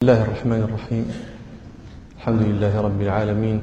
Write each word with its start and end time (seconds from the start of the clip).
الله 0.00 0.22
الرحمن 0.22 0.64
الرحيم. 0.64 1.04
الحمد 2.16 2.42
لله 2.42 2.72
رب 2.80 3.00
العالمين. 3.00 3.60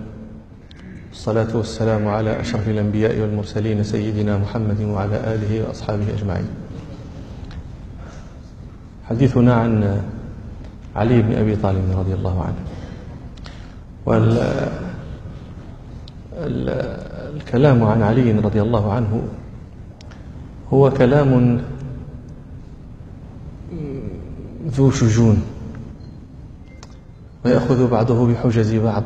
والصلاة 1.10 1.50
والسلام 1.50 2.08
على 2.08 2.38
أشرف 2.38 2.70
الأنبياء 2.70 3.17
والمرسلين 3.17 3.82
سيدنا 3.83 4.38
محمد 4.38 4.81
وعلى 4.81 5.18
آله 5.34 5.65
وأصحابه 5.65 6.13
أجمعين. 6.13 6.46
حديثنا 9.10 9.54
عن 9.54 10.02
علي 10.96 11.21
بن 11.21 11.34
أبي 11.42 11.55
طالب 11.58 11.81
رضي 12.05 12.13
الله 12.13 12.44
عنه. 12.46 12.62
والكلام 16.45 17.84
عن 17.84 18.02
علي 18.02 18.31
رضي 18.31 18.62
الله 18.62 18.94
عنه 18.94 19.22
هو 20.70 20.91
كلام 20.94 21.62
ذو 24.70 24.91
شجون. 24.91 25.56
ويأخذ 27.48 27.90
بعضه 27.90 28.27
بحجج 28.27 28.78
بعض. 28.78 29.04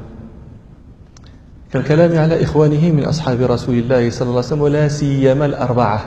كالكلام 1.72 2.18
على 2.18 2.44
إخوانه 2.44 2.92
من 2.92 3.04
أصحاب 3.04 3.42
رسول 3.42 3.76
الله 3.76 4.10
صلى 4.10 4.22
الله 4.22 4.38
عليه 4.38 4.48
وسلم 4.48 4.62
ولا 4.62 4.88
سيما 4.88 5.46
الأربعة. 5.46 6.06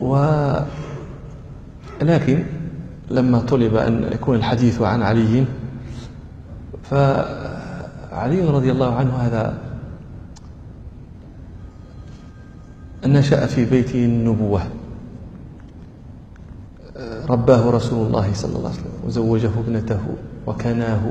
ولكن 0.00 0.64
لما 3.10 3.38
طلب 3.38 3.74
أن 3.74 4.10
يكون 4.12 4.36
الحديث 4.36 4.82
عن 4.82 5.02
علي 5.02 5.44
فعلي 6.90 8.40
رضي 8.40 8.72
الله 8.72 8.94
عنه 8.94 9.16
هذا 9.16 9.58
نشأ 13.06 13.46
في 13.46 13.64
بيت 13.64 13.94
النبوة. 13.94 14.62
رباه 17.30 17.70
رسول 17.70 18.06
الله 18.06 18.26
صلى 18.34 18.56
الله 18.56 18.70
عليه 18.70 18.80
وسلم 18.80 19.06
وزوجه 19.06 19.50
ابنته 19.58 20.00
وكناه 20.46 21.04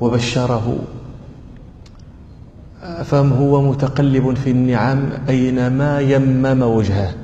وبشره. 0.00 0.66
فهو 3.04 3.62
متقلب 3.62 4.34
في 4.34 4.50
النعم 4.50 5.00
أينما 5.28 6.00
يمم 6.00 6.62
وجهه. 6.62 7.14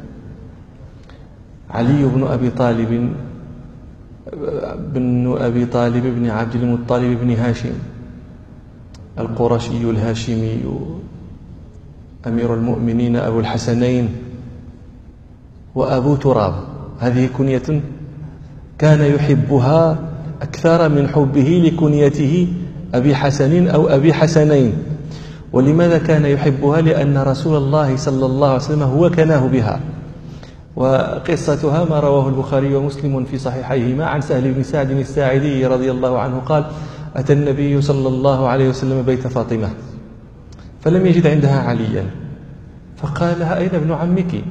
علي 1.70 2.04
بن 2.04 2.22
أبي 2.24 2.50
طالب 2.50 3.12
بن 4.94 5.36
أبي 5.38 5.66
طالب 5.66 6.04
بن 6.06 6.30
عبد 6.30 6.54
المطلب 6.54 7.20
بن 7.20 7.30
هاشم 7.30 7.74
القرشي 9.18 9.90
الهاشمي 9.90 10.62
أمير 12.26 12.54
المؤمنين 12.54 13.16
أبو 13.16 13.40
الحسنين 13.40 14.08
وأبو 15.74 16.16
تراب. 16.16 16.54
هذه 16.98 17.28
كنية 17.38 17.82
كان 18.78 19.14
يحبها 19.14 19.98
أكثر 20.42 20.88
من 20.88 21.08
حبه 21.08 21.62
لكنيته 21.64 22.48
أبي 22.94 23.14
حسن 23.14 23.68
أو 23.68 23.88
أبي 23.88 24.14
حسنين. 24.14 24.72
ولماذا 25.52 25.98
كان 25.98 26.24
يحبها؟ 26.24 26.80
لأن 26.80 27.18
رسول 27.18 27.56
الله 27.56 27.96
صلى 27.96 28.26
الله 28.26 28.48
عليه 28.48 28.56
وسلم 28.56 28.82
هو 28.82 29.10
كناه 29.10 29.46
بها. 29.46 29.80
وقصتها 30.76 31.84
ما 31.84 32.00
رواه 32.00 32.28
البخاري 32.28 32.74
ومسلم 32.74 33.24
في 33.24 33.38
صحيحيهما. 33.38 34.04
عن 34.06 34.20
سهل 34.20 34.52
بن 34.52 34.62
سعد 34.62 34.90
الساعدي 34.90 35.66
رضي 35.66 35.90
الله 35.90 36.18
عنه 36.18 36.38
قال 36.38 36.64
أتى 37.16 37.32
النبي 37.32 37.80
صلى 37.82 38.08
الله 38.08 38.48
عليه 38.48 38.68
وسلم 38.68 39.02
بيت 39.02 39.26
فاطمة 39.26 39.70
فلم 40.80 41.06
يجد 41.06 41.26
عندها 41.26 41.60
عليا. 41.60 42.04
فقال 42.96 43.38
لها 43.38 43.58
أين 43.58 43.70
ابن 43.74 43.92
عمك؟ 43.92 44.44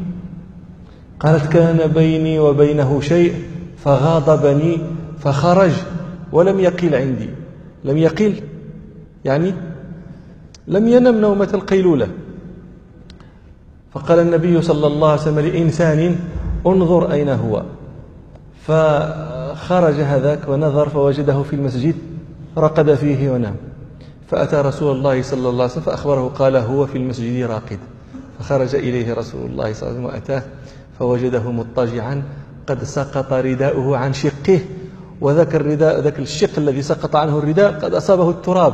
قالت 1.19 1.51
كان 1.51 1.87
بيني 1.87 2.39
وبينه 2.39 3.01
شيء 3.01 3.35
فغاضبني 3.77 4.77
فخرج 5.19 5.71
ولم 6.31 6.59
يقل 6.59 6.95
عندي. 6.95 7.29
لم 7.83 7.97
يقل 7.97 8.33
يعني 9.25 9.53
لم 10.67 10.87
ينم 10.87 11.21
نومة 11.21 11.49
القيلولة. 11.53 12.07
فقال 13.93 14.19
النبي 14.19 14.61
صلى 14.61 14.87
الله 14.87 15.11
عليه 15.11 15.21
وسلم 15.21 15.39
لإنسان 15.39 16.15
انظر 16.67 17.11
أين 17.11 17.30
هو. 17.30 17.63
فخرج 18.61 19.93
هذاك 19.93 20.39
ونظر 20.47 20.89
فوجده 20.89 21.43
في 21.43 21.55
المسجد 21.55 21.95
رقد 22.58 22.93
فيه 22.93 23.31
ونام. 23.31 23.55
فأتى 24.27 24.55
رسول 24.55 24.95
الله 24.95 25.21
صلى 25.21 25.49
الله 25.49 25.63
عليه 25.63 25.71
وسلم 25.71 25.83
فأخبره 25.83 26.27
قال 26.27 26.55
هو 26.55 26.86
في 26.86 26.97
المسجد 26.97 27.43
راقد. 27.43 27.80
فخرج 28.39 28.75
إليه 28.75 29.13
رسول 29.13 29.45
الله 29.45 29.73
صلى 29.73 29.89
الله 29.89 29.99
عليه 29.99 29.99
وسلم 29.99 30.05
وأتاه. 30.05 30.43
فوجده 30.99 31.52
مضطجعا 31.52 32.23
قد 32.67 32.83
سقط 32.83 33.33
رداؤه 33.33 33.97
عن 33.97 34.13
شقه 34.13 34.59
وذاك 35.21 35.55
الرداء 35.55 35.99
ذاك 35.99 36.19
الشق 36.19 36.49
الذي 36.58 36.81
سقط 36.81 37.15
عنه 37.15 37.37
الرداء 37.37 37.80
قد 37.80 37.93
أصابه 37.93 38.30
التراب. 38.30 38.73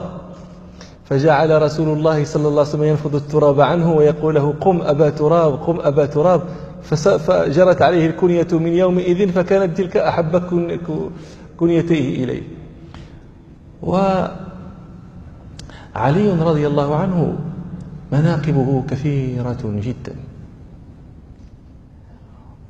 فجعل 1.06 1.62
رسول 1.62 1.98
الله 1.98 2.24
صلى 2.24 2.48
الله 2.48 2.60
عليه 2.60 2.70
وسلم 2.70 2.84
ينفض 2.84 3.16
التراب 3.16 3.62
عنه 3.62 3.94
ويقول 3.94 4.36
له 4.36 4.54
قم 4.62 4.82
أبا 4.82 5.10
تراب 5.10 5.54
قم 5.54 5.80
أبا 5.80 6.06
تراب. 6.06 6.42
فجرت 6.82 7.82
عليه 7.82 8.08
الكنية 8.08 8.48
من 8.52 8.74
يومئذ 8.74 9.32
فكانت 9.32 9.78
تلك 9.78 9.98
أحب 9.98 10.38
كنيته 11.58 12.00
إليه. 12.24 12.44
وعلي 13.82 14.32
رضي 16.42 16.68
الله 16.68 16.96
عنه 16.96 17.36
مناقبه 18.12 18.84
كثيرة 18.90 19.64
جدا. 19.64 20.16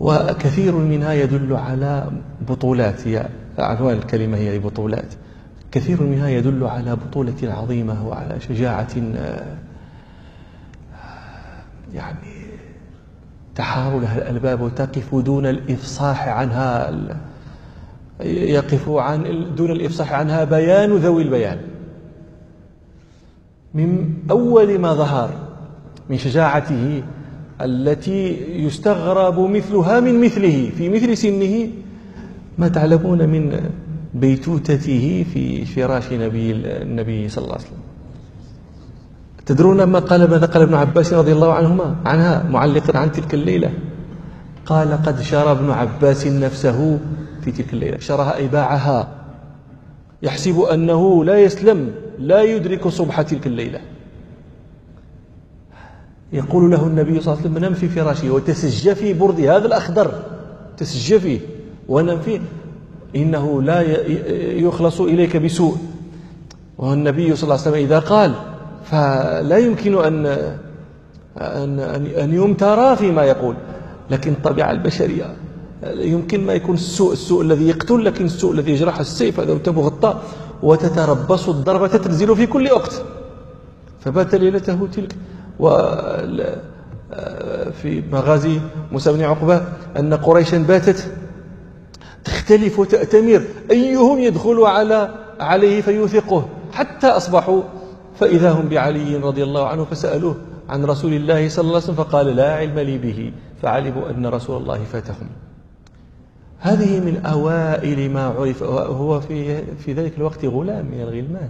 وكثير 0.04 0.76
منها 0.76 1.14
يدل 1.14 1.54
على 1.54 2.12
بطولات. 2.50 3.08
هي 3.08 3.28
عنوان 3.58 3.98
الكلمة 3.98 4.38
هي 4.38 4.60
بطولات. 4.60 5.14
كثير 5.72 6.04
منها 6.04 6.30
يدل 6.30 6.64
على 6.64 6.96
بطولة 6.96 7.34
عظيمة 7.44 8.08
وعلى 8.08 8.40
شجاعة 8.40 8.96
يعني 11.94 12.34
تحار 13.56 14.00
لها 14.00 14.18
الألباب 14.18 14.62
وتقف 14.62 15.16
دون 15.16 15.46
الإفصاح 15.46 16.28
عنها 16.28 16.92
يقف 18.22 18.90
عن 18.90 19.46
دون 19.56 19.72
الإفصاح 19.72 20.14
عنها 20.14 20.44
بيان 20.44 20.98
ذوي 20.98 21.24
البيان. 21.24 21.58
من 23.74 24.14
أول 24.32 24.80
ما 24.80 24.94
ظهر 24.94 25.30
من 26.10 26.18
شجاعته 26.18 27.04
التي 27.62 28.38
يستغرب 28.66 29.40
مثلها 29.40 30.00
من 30.00 30.22
مثله 30.22 30.72
في 30.78 30.90
مثل 30.90 31.18
سنه 31.18 31.70
ما 32.58 32.68
تعلمون 32.68 33.30
من 33.30 33.60
بيتوتته 34.14 35.26
في 35.34 35.66
فراش 35.66 36.14
نبي 36.14 36.52
النبي 36.52 37.30
صلى 37.30 37.44
الله 37.44 37.56
عليه 37.56 37.66
وسلم. 37.66 37.84
تدرون 39.46 39.84
ما 39.84 40.00
قال 40.00 40.30
ماذا 40.30 40.46
قال 40.46 40.62
ابن 40.62 40.74
عباس 40.74 41.14
رضي 41.14 41.32
الله 41.32 41.54
عنهما 41.54 41.96
عنها 42.06 42.46
معلقا 42.50 43.00
عن 43.00 43.12
تلك 43.12 43.34
الليلة؟ 43.34 43.74
قال 44.66 44.92
قد 45.06 45.22
شرى 45.22 45.52
ابن 45.52 45.72
عباس 45.72 46.28
نفسه 46.28 47.00
في 47.42 47.52
تلك 47.52 47.74
الليلة. 47.74 47.98
شرها 47.98 48.36
أي 48.36 48.48
باعها 48.48 49.08
يحسب 50.24 50.60
أنه 50.60 51.26
لا 51.26 51.40
يسلم 51.40 51.92
لا 52.20 52.42
يدرك 52.42 52.88
صبح 52.88 53.22
تلك 53.22 53.48
الليلة. 53.48 53.80
يقول 56.34 56.72
له 56.72 56.88
النبي 56.88 57.22
صلى 57.22 57.34
الله 57.34 57.44
عليه 57.44 57.52
وسلم 57.52 57.66
نم 57.66 57.74
في 57.74 57.90
فراشه 57.90 58.32
وتسج 58.32 58.94
في 58.94 59.14
برد 59.14 59.40
هذا 59.40 59.66
الأخضر. 59.66 60.12
تسج 60.78 61.18
فيه. 61.18 61.40
ونم 61.90 62.20
فيه 62.20 62.42
إنه 63.16 63.62
لا 63.62 63.82
يخلص 64.52 65.02
إليك 65.02 65.38
بسوء. 65.38 65.78
والنبي 66.78 67.36
صلى 67.36 67.44
الله 67.44 67.62
عليه 67.62 67.72
وسلم 67.72 67.86
إذا 67.86 68.00
قال 68.00 68.34
فلا 68.84 69.58
يمكن 69.58 70.04
أن 70.04 70.26
أن 71.38 71.80
أن 72.24 72.34
يمترى 72.34 72.96
فيما 72.96 73.24
يقول. 73.24 73.56
لكن 74.12 74.32
الطبيعة 74.32 74.72
البشرية 74.72 75.36
يمكن 75.84 76.46
ما 76.46 76.54
يكون 76.54 76.76
السوء 76.76 77.14
السوء 77.14 77.42
الذي 77.42 77.68
يقتل 77.68 78.06
لكن 78.06 78.26
السوء 78.26 78.54
الذي 78.54 78.72
يجرح 78.72 79.00
السيف 79.00 79.40
هذا 79.40 79.54
الطاء 79.68 80.24
وتتربص 80.64 81.50
الضربة 81.50 81.88
تنزل 81.88 82.36
في 82.36 82.46
كل 82.46 82.72
وقت. 82.72 83.04
فبات 84.00 84.36
ليلته 84.36 84.88
تلك 84.94 85.16
وفي 85.60 86.74
مغازي 88.12 88.60
موسى 88.92 89.14
بن 89.14 89.22
عقبة 89.22 89.62
أن 90.00 90.14
قريشا 90.14 90.58
باتت 90.58 91.12
تختلف 92.24 92.80
وتأتمر. 92.80 93.42
أيهم 93.72 94.20
يدخل 94.20 94.60
على 94.60 95.10
عليه 95.40 95.82
فيوثقه. 95.82 96.50
حتى 96.72 97.08
أصبحوا 97.08 97.62
فإذا 98.20 98.52
هم 98.52 98.70
بعلي 98.70 99.16
رضي 99.16 99.44
الله 99.44 99.68
عنه 99.68 99.86
فسألوه 99.86 100.36
عن 100.70 100.86
رسول 100.86 101.14
الله 101.14 101.50
صلى 101.50 101.64
الله 101.64 101.76
عليه 101.76 101.84
وسلم 101.84 101.96
فقال 101.96 102.26
لا 102.26 102.56
علم 102.56 102.80
لي 102.80 102.98
به. 102.98 103.32
فعلموا 103.62 104.10
أن 104.10 104.26
رسول 104.26 104.62
الله 104.62 104.84
فاتهم. 104.84 105.30
هذه 106.60 107.00
من 107.00 107.26
أوائل 107.26 108.12
ما 108.12 108.26
عرف. 108.26 108.62
وهو 108.62 109.20
في 109.20 109.64
في 109.76 109.94
ذلك 109.94 110.18
الوقت 110.18 110.46
غلام 110.46 110.86
من 110.86 111.02
الغلمان. 111.02 111.50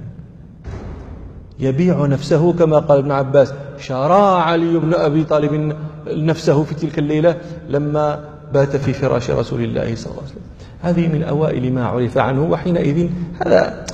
يبيع 1.59 2.05
نفسه 2.05 2.53
كما 2.53 2.79
قال 2.79 2.97
ابن 2.97 3.11
عباس. 3.11 3.53
شرى 3.77 4.41
علي 4.41 4.79
بن 4.79 4.93
أبي 4.93 5.23
طالب 5.23 5.75
نفسه 6.07 6.63
في 6.63 6.75
تلك 6.75 6.99
الليلة 6.99 7.37
لما 7.69 8.29
بات 8.53 8.75
في 8.75 8.93
فراش 8.93 9.31
رسول 9.31 9.63
الله 9.63 9.95
صلى 9.95 10.11
الله 10.11 10.23
عليه 10.23 10.31
وسلم. 10.31 10.43
هذه 10.81 11.07
من 11.07 11.23
أوائل 11.23 11.73
ما 11.73 11.85
عرف 11.85 12.17
عنه 12.17 12.43
وحينئذ 12.43 13.09
هذا 13.45 13.85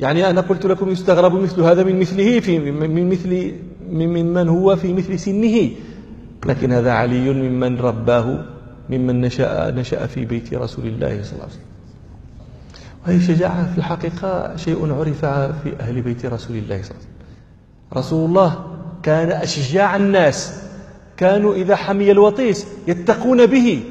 يعني 0.00 0.30
أنا 0.30 0.40
قلت 0.40 0.66
لكم 0.66 0.90
يستغرب 0.90 1.34
مثل 1.34 1.62
هذا 1.62 1.82
من 1.82 2.00
مثله 2.00 2.40
في 2.40 2.58
من 2.58 3.10
مثل 3.10 3.52
ممن 3.90 4.48
هو 4.48 4.76
في 4.76 4.92
مثل 4.92 5.18
سنه. 5.18 5.70
لكن 6.46 6.72
هذا 6.72 6.92
علي 6.92 7.30
ممن 7.30 7.78
رباه 7.78 8.44
ممن 8.90 9.20
نشأ 9.20 9.70
نشأ 9.70 10.06
في 10.06 10.24
بيت 10.24 10.54
رسول 10.54 10.86
الله 10.86 11.22
صلى 11.22 11.32
الله 11.32 11.42
عليه 11.42 11.52
وسلم. 11.52 11.63
وهي 13.06 13.20
شجاعة 13.20 13.72
في 13.72 13.78
الحقيقة 13.78 14.56
شيء 14.56 14.92
عرف 14.92 15.24
في 15.62 15.76
أهل 15.80 16.02
بيت 16.02 16.26
رسول 16.26 16.56
الله 16.56 16.82
صلى 16.82 16.90
الله 16.90 17.00
عليه 17.00 17.00
وسلم. 17.00 17.14
رسول 17.96 18.28
الله 18.28 18.64
كان 19.02 19.30
أشجاع 19.30 19.96
الناس 19.96 20.62
كانوا 21.16 21.54
إذا 21.54 21.76
حمي 21.76 22.10
الوطيس 22.10 22.66
يتقون 22.88 23.46
به. 23.46 23.84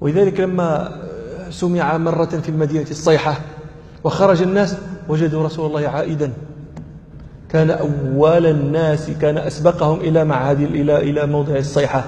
ولذلك 0.00 0.40
لما 0.40 0.98
سمع 1.50 1.98
مرة 1.98 2.24
في 2.24 2.48
المدينة 2.48 2.86
الصيحة 2.90 3.40
وخرج 4.04 4.42
الناس 4.42 4.76
وجدوا 5.08 5.44
رسول 5.44 5.66
الله 5.66 5.88
عائدا. 5.88 6.32
كان 7.48 7.70
أول 7.70 8.46
الناس 8.46 9.10
كان 9.10 9.38
أسبقهم 9.38 10.00
إلى 10.00 10.24
معهد 10.24 10.60
إلى 10.60 10.96
إلى 10.96 11.26
موضع 11.26 11.56
الصيحة. 11.56 12.04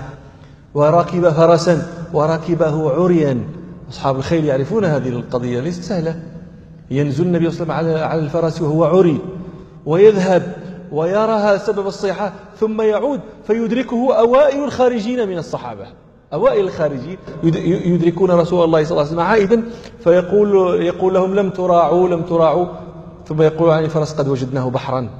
وركب 0.74 1.28
فرسا 1.28 1.86
وركبه 2.12 2.90
عريا. 2.90 3.40
أصحاب 3.90 4.16
الخيل 4.16 4.44
يعرفون 4.44 4.84
هذه 4.84 5.08
القضية 5.08 5.60
ليست 5.60 5.82
سهلة. 5.82 6.20
ينزل 6.90 7.25
النبي 7.25 7.50
صلى 7.50 7.62
الله 7.62 7.75
عليه 7.75 7.92
وسلم 7.92 8.04
على 8.04 8.20
الفرس 8.20 8.62
وهو 8.62 8.84
عري 8.84 9.19
ويذهب 9.87 10.56
ويراها 10.92 11.56
سبب 11.56 11.87
الصيحة 11.87 12.32
ثم 12.60 12.81
يعود 12.81 13.20
فيدركه 13.46 14.14
أوائل 14.14 14.64
الخارجين 14.64 15.28
من 15.28 15.38
الصحابة. 15.38 15.87
أوائل 16.32 16.64
الخارجين 16.64 17.16
يدركون 17.64 18.31
رسول 18.31 18.64
الله 18.64 18.84
صلى 18.84 18.90
الله 18.90 19.02
عليه 19.02 19.12
وسلم 19.12 19.20
عائدا 19.20 19.62
فيقول 20.04 20.82
يقول 20.82 21.14
لهم 21.14 21.34
لم 21.34 21.50
تراعوا 21.50 22.08
لم 22.08 22.22
تراعوا. 22.22 22.66
ثم 23.26 23.42
يقول 23.42 23.70
عن 23.70 23.84
الفرس 23.84 24.12
قد 24.12 24.28
وجدناه 24.28 24.70
بحرا. 24.70 25.10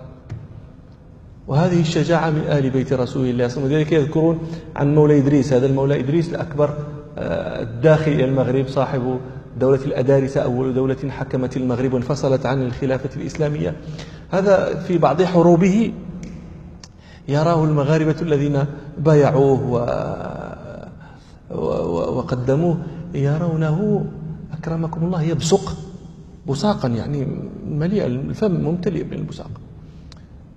وهذه 1.49 1.81
الشجاعة 1.81 2.31
من 2.31 2.45
آل 2.49 2.71
بيت 2.71 2.93
رسول 2.93 3.03
الله 3.03 3.05
صلى 3.05 3.25
الله 3.25 3.37
عليه 3.37 3.47
وسلم. 3.47 3.65
ولذلك 3.65 3.93
يذكرون 3.93 4.39
عن 4.77 4.95
مولى 4.95 5.19
إدريس. 5.19 5.53
هذا 5.53 5.67
المولى 5.67 6.01
إدريس 6.01 6.29
الأكبر. 6.29 6.71
الداخل 7.19 8.13
إلى 8.13 8.25
المغرب 8.25 8.69
صاحب 8.69 9.21
دولة 9.61 9.85
الأدارسة 9.85 10.41
أول 10.41 10.75
دولة 10.75 11.11
حكمت 11.11 11.57
المغرب 11.57 11.93
وانفصلت 11.93 12.47
عن 12.47 12.63
الخلافة 12.63 13.21
الإسلامية. 13.21 13.77
هذا 14.31 14.81
في 14.81 14.99
بعض 14.99 15.23
حروبه 15.23 15.93
يراه 17.29 17.65
المغاربة 17.65 18.17
الذين 18.23 18.65
بايعوه 18.99 19.63
و... 19.71 19.77
وقدموه. 22.19 22.79
يرونه 23.15 24.07
أكرمكم 24.53 25.05
الله 25.05 25.23
يبصق. 25.23 25.77
بصاقا 26.47 26.89
يعني 26.89 27.27
مليء 27.67 28.07
الفم 28.07 28.51
ممتلئ 28.53 29.03
بالبصاق. 29.03 29.51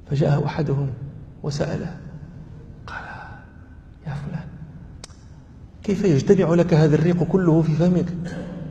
فجاء 0.09 0.45
أحدهم 0.45 0.89
وسأله 1.43 1.97
قال 2.87 3.03
يا 4.07 4.13
فلان 4.13 4.47
كيف 5.83 6.03
يجتمع 6.03 6.53
لك 6.53 6.73
هذا 6.73 6.95
الريق 6.95 7.23
كله 7.23 7.61
في 7.61 7.71
فمك؟ 7.71 8.05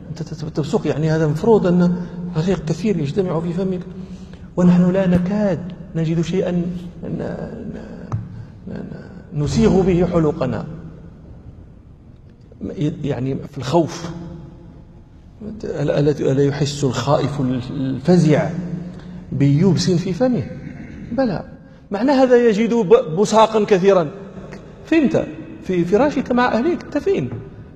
أنت 0.09 0.23
تبصق 0.33 0.87
يعني 0.87 1.09
هذا 1.09 1.27
مفروض 1.27 1.67
أن 1.67 1.95
الريق 2.37 2.65
كثير 2.65 2.97
يجتمع 2.97 3.39
في 3.39 3.53
فمك. 3.53 3.79
ونحن 4.57 4.91
لا 4.91 5.07
نكاد 5.07 5.59
نجد 5.95 6.21
شيئا 6.21 6.65
نسيغ 9.33 9.81
به 9.81 10.05
حلقنا. 10.05 10.65
يعني 13.03 13.35
في 13.35 13.57
الخوف. 13.57 14.11
ألا 15.63 16.43
يحس 16.43 16.83
الخائف 16.83 17.41
الفزع 17.69 18.49
بيبس 19.31 19.91
في 19.91 20.13
فمه؟ 20.13 20.43
بلى. 21.11 21.43
معنى 21.91 22.11
هذا 22.11 22.49
يجد 22.49 22.73
بصاقا 23.17 23.65
كثيرا. 23.65 24.11
فهمت؟ 24.85 25.27
في 25.63 25.85
فراشك 25.85 26.31
مع 26.31 26.45
أهلك 26.45 26.97
فين 26.97 27.29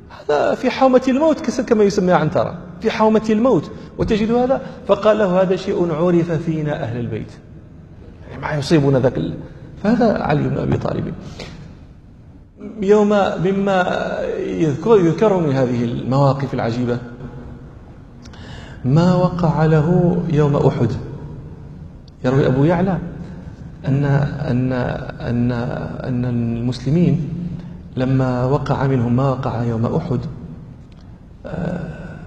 هذا 0.10 0.56
في 0.56 0.70
حومة 0.70 1.02
الموت 1.08 1.62
كما 1.62 1.84
يسمى 1.84 2.12
عنترة. 2.12 2.58
في 2.82 2.92
حومة 2.92 3.26
الموت. 3.30 3.72
وتجد 3.98 4.32
هذا؟ 4.32 4.62
فقال 4.88 5.18
له 5.18 5.42
هذا 5.42 5.56
شيء 5.56 5.92
عرف 5.92 6.32
فينا 6.32 6.84
أهل 6.84 7.00
البيت. 7.00 7.32
يعني 8.30 8.42
ما 8.42 8.54
يصيبنا 8.54 9.00
ذاك 9.00 9.22
فهذا 9.84 10.18
علي 10.22 10.50
بن 10.50 10.58
أبي 10.58 10.78
طالب. 10.78 11.14
يوم 12.82 13.10
مما 13.46 14.18
يذكر, 14.38 14.98
يذكر 14.98 15.38
من 15.38 15.54
هذه 15.54 15.84
المواقف 15.84 16.54
العجيبة. 16.54 16.98
ما 18.86 19.16
وقع 19.16 19.66
له 19.66 20.18
يوم 20.30 20.56
أحد. 20.56 20.92
يروي 22.26 22.48
أبو 22.48 22.66
يعلى 22.66 22.98
أن 23.88 24.06
أن 24.06 24.72
أن 25.22 25.52
أن 25.52 26.26
المسلمين 26.26 27.30
لما 27.98 28.46
وقع 28.46 28.88
منهم 28.88 29.16
ما 29.16 29.30
وقع 29.30 29.64
يوم 29.64 29.86
أحد 29.86 30.20
آه، 31.46 32.18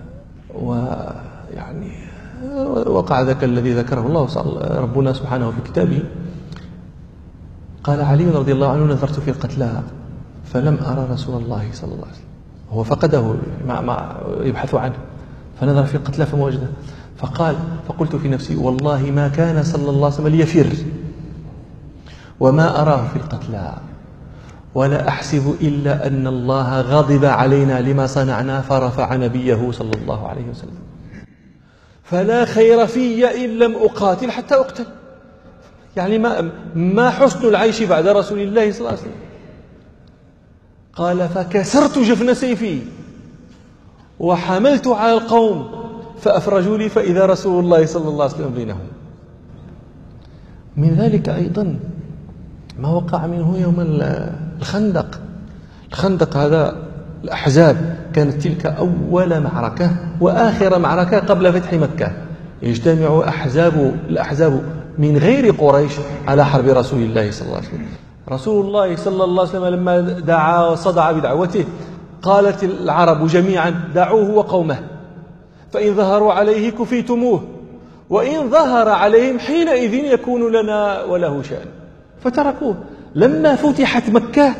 ويعني 0.54 1.92
وقع 2.86 3.20
ذاك 3.20 3.44
الذي 3.44 3.72
ذكره 3.74 4.06
الله 4.06 4.28
ربنا 4.80 5.12
سبحانه 5.12 5.50
في 5.50 5.70
كتابه. 5.70 6.02
قال 7.84 8.00
علي 8.00 8.30
رضي 8.30 8.52
الله 8.52 8.68
عنه 8.68 8.84
نظرت 8.84 9.20
في 9.20 9.30
القتلى 9.30 9.82
فلم 10.44 10.78
أرى 10.86 11.08
رسول 11.12 11.42
الله 11.42 11.68
صلى 11.72 11.92
الله 11.92 12.04
عليه 12.04 12.14
وسلم. 12.14 12.30
هو 12.72 12.84
فقده 12.84 13.34
ما 13.66 13.80
ما 13.80 14.16
يبحث 14.40 14.74
عنه. 14.74 14.94
فنظر 15.60 15.84
في 15.84 15.94
القتلى 15.94 16.26
فما 16.26 16.44
وجده 16.44 16.66
فقال 17.16 17.56
فقلت 17.88 18.16
في 18.16 18.28
نفسي 18.28 18.56
والله 18.56 19.10
ما 19.10 19.28
كان 19.28 19.62
صلى 19.62 19.90
الله 19.90 20.04
عليه 20.04 20.14
وسلم 20.14 20.28
ليفر 20.28 20.76
وما 22.40 22.82
أراه 22.82 23.08
في 23.08 23.16
القتلى. 23.16 23.89
ولا 24.74 25.08
أحسب 25.08 25.56
إلا 25.60 26.06
أن 26.06 26.26
الله 26.26 26.80
غضب 26.80 27.24
علينا 27.24 27.80
لما 27.80 28.06
صنعنا 28.06 28.60
فرفع 28.60 29.16
نبيه 29.16 29.70
صلى 29.70 29.92
الله 30.02 30.28
عليه 30.28 30.48
وسلم. 30.50 30.78
فلا 32.04 32.44
خير 32.44 32.86
في 32.86 33.44
إن 33.44 33.58
لم 33.58 33.74
أقاتل 33.74 34.30
حتى 34.30 34.54
أقتل. 34.54 34.86
يعني 35.96 36.18
ما, 36.18 36.50
ما 36.74 37.10
حسن 37.10 37.48
العيش 37.48 37.82
بعد 37.82 38.06
رسول 38.06 38.38
الله 38.38 38.72
صلى 38.72 38.78
الله 38.78 38.90
عليه 38.90 39.00
وسلم؟ 39.00 39.12
قال 40.94 41.28
فكسرت 41.28 41.98
جفن 41.98 42.34
سيفي 42.34 42.80
وحملت 44.18 44.86
على 44.86 45.12
القوم 45.12 45.70
فأفرجوا 46.20 46.78
لي 46.78 46.88
فإذا 46.88 47.26
رسول 47.26 47.64
الله 47.64 47.86
صلى 47.86 48.08
الله 48.08 48.24
عليه 48.24 48.34
وسلم 48.34 48.54
بينهم. 48.54 48.86
من 50.76 50.94
ذلك 50.94 51.28
أيضا 51.28 51.78
ما 52.80 52.88
وقع 52.88 53.26
منه 53.26 53.58
يوم 53.58 54.00
الخندق. 54.60 55.20
الخندق 55.90 56.36
هذا 56.36 56.76
الأحزاب 57.24 57.96
كانت 58.14 58.42
تلك 58.42 58.66
أول 58.66 59.40
معركة 59.40 59.90
وآخر 60.20 60.78
معركة 60.78 61.18
قبل 61.18 61.52
فتح 61.52 61.72
مكة. 61.72 62.12
يجتمع 62.62 63.28
أحزاب 63.28 63.94
الأحزاب 64.08 64.62
من 64.98 65.16
غير 65.16 65.50
قريش 65.50 65.92
على 66.28 66.46
حرب 66.46 66.68
رسول 66.68 67.02
الله 67.02 67.30
صلى 67.30 67.46
الله 67.46 67.56
عليه 67.56 67.68
وسلم. 67.68 67.86
رسول 68.30 68.66
الله 68.66 68.96
صلى 68.96 69.24
الله 69.24 69.48
عليه 69.48 69.50
وسلم 69.50 69.66
لما 69.66 70.00
دعا 70.00 70.66
وصدع 70.66 71.12
بدعوته 71.12 71.64
قالت 72.22 72.64
العرب 72.64 73.26
جميعا 73.26 73.84
دعوه 73.94 74.30
وقومه. 74.30 74.78
فإن 75.72 75.94
ظهروا 75.94 76.32
عليه 76.32 76.70
كفيتموه. 76.70 77.42
وإن 78.10 78.50
ظهر 78.50 78.88
عليهم 78.88 79.38
حينئذ 79.38 79.94
يكون 79.94 80.52
لنا 80.52 81.02
وله 81.02 81.42
شأن. 81.42 81.66
فتركوه. 82.24 82.76
لما 83.14 83.54
فتحت 83.54 84.10
مكة 84.10 84.54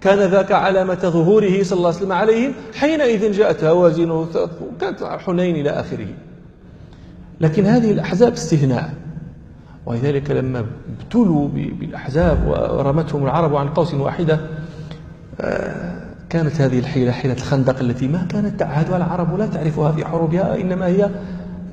كان 0.00 0.18
ذاك 0.18 0.52
علامة 0.52 0.94
ظهوره 0.94 1.62
صلى 1.62 1.76
الله 1.76 1.88
عليه 1.88 1.98
وسلم 1.98 2.12
عليهم 2.12 2.52
حينئذ 2.74 3.32
جاءت 3.32 3.64
هوازن 3.64 4.10
وكانت 4.10 5.04
حنين 5.04 5.56
إلى 5.56 5.70
آخره. 5.70 6.08
لكن 7.40 7.66
هذه 7.66 7.92
الأحزاب 7.92 8.32
استثناء 8.32 8.90
ولذلك 9.86 10.30
لما 10.30 10.64
ابتلوا 11.00 11.48
بالأحزاب 11.48 12.48
ورمتهم 12.48 13.24
العرب 13.24 13.56
عن 13.56 13.68
قوس 13.68 13.94
واحدة 13.94 14.40
آه، 15.40 16.00
كانت 16.30 16.60
هذه 16.60 16.78
الحيلة 16.78 17.12
حيلة 17.12 17.34
الخندق 17.34 17.78
التي 17.80 18.08
ما 18.08 18.26
كانت 18.28 18.60
تعهدها 18.60 18.96
العرب 18.96 19.38
لا 19.38 19.46
تعرفها 19.46 19.92
في 19.92 20.04
حروبها 20.04 20.60
إنما 20.60 20.86
هي 20.86 21.10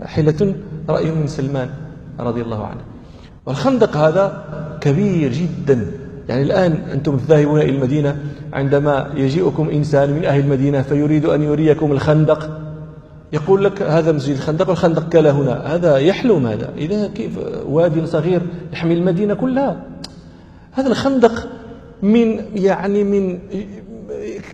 حيلة 0.05 0.55
رأي 0.89 1.11
من 1.11 1.27
سلمان 1.27 1.69
رضي 2.19 2.41
الله 2.41 2.65
عنه. 2.65 2.81
والخندق 3.45 3.97
هذا 3.97 4.45
كبير 4.85 5.31
جدا. 5.33 5.85
يعني 6.29 6.41
الآن 6.41 6.71
أنتم 6.71 7.19
ذاهبون 7.27 7.61
إلى 7.61 7.69
المدينة 7.69 8.17
عندما 8.53 9.11
يجيئكم 9.15 9.69
إنسان 9.69 10.09
من 10.09 10.25
أهل 10.25 10.39
المدينة 10.39 10.81
فيريد 10.81 11.25
أن 11.25 11.41
يريكم 11.43 11.91
الخندق. 11.91 12.61
يقول 13.33 13.63
لك 13.63 13.81
هذا 13.81 14.11
مسجد 14.11 14.35
الخندق 14.35 14.69
والخندق 14.69 15.09
كلا 15.09 15.31
هنا. 15.31 15.75
هذا 15.75 15.97
يحلم 15.97 16.47
هذا 16.47 16.69
إذا 16.77 17.07
كيف؟ 17.07 17.31
واد 17.67 18.05
صغير 18.05 18.41
يحمي 18.73 18.93
المدينة 18.93 19.33
كلها. 19.33 19.83
هذا 20.71 20.87
الخندق 20.87 21.47
من 22.01 22.39
يعني 22.55 23.03
من 23.03 23.39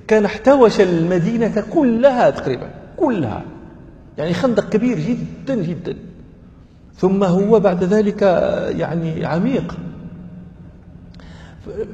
كان 0.07 0.25
احتوش 0.25 0.81
المدينة 0.81 1.63
كلها 1.73 2.29
تقريبا 2.29 2.69
كلها. 2.97 3.43
يعني 4.17 4.33
خندق 4.33 4.69
كبير 4.69 4.99
جدا 4.99 5.55
جدا. 5.55 5.95
ثم 6.95 7.23
هو 7.23 7.59
بعد 7.59 7.83
ذلك 7.83 8.21
يعني 8.77 9.25
عميق. 9.25 9.77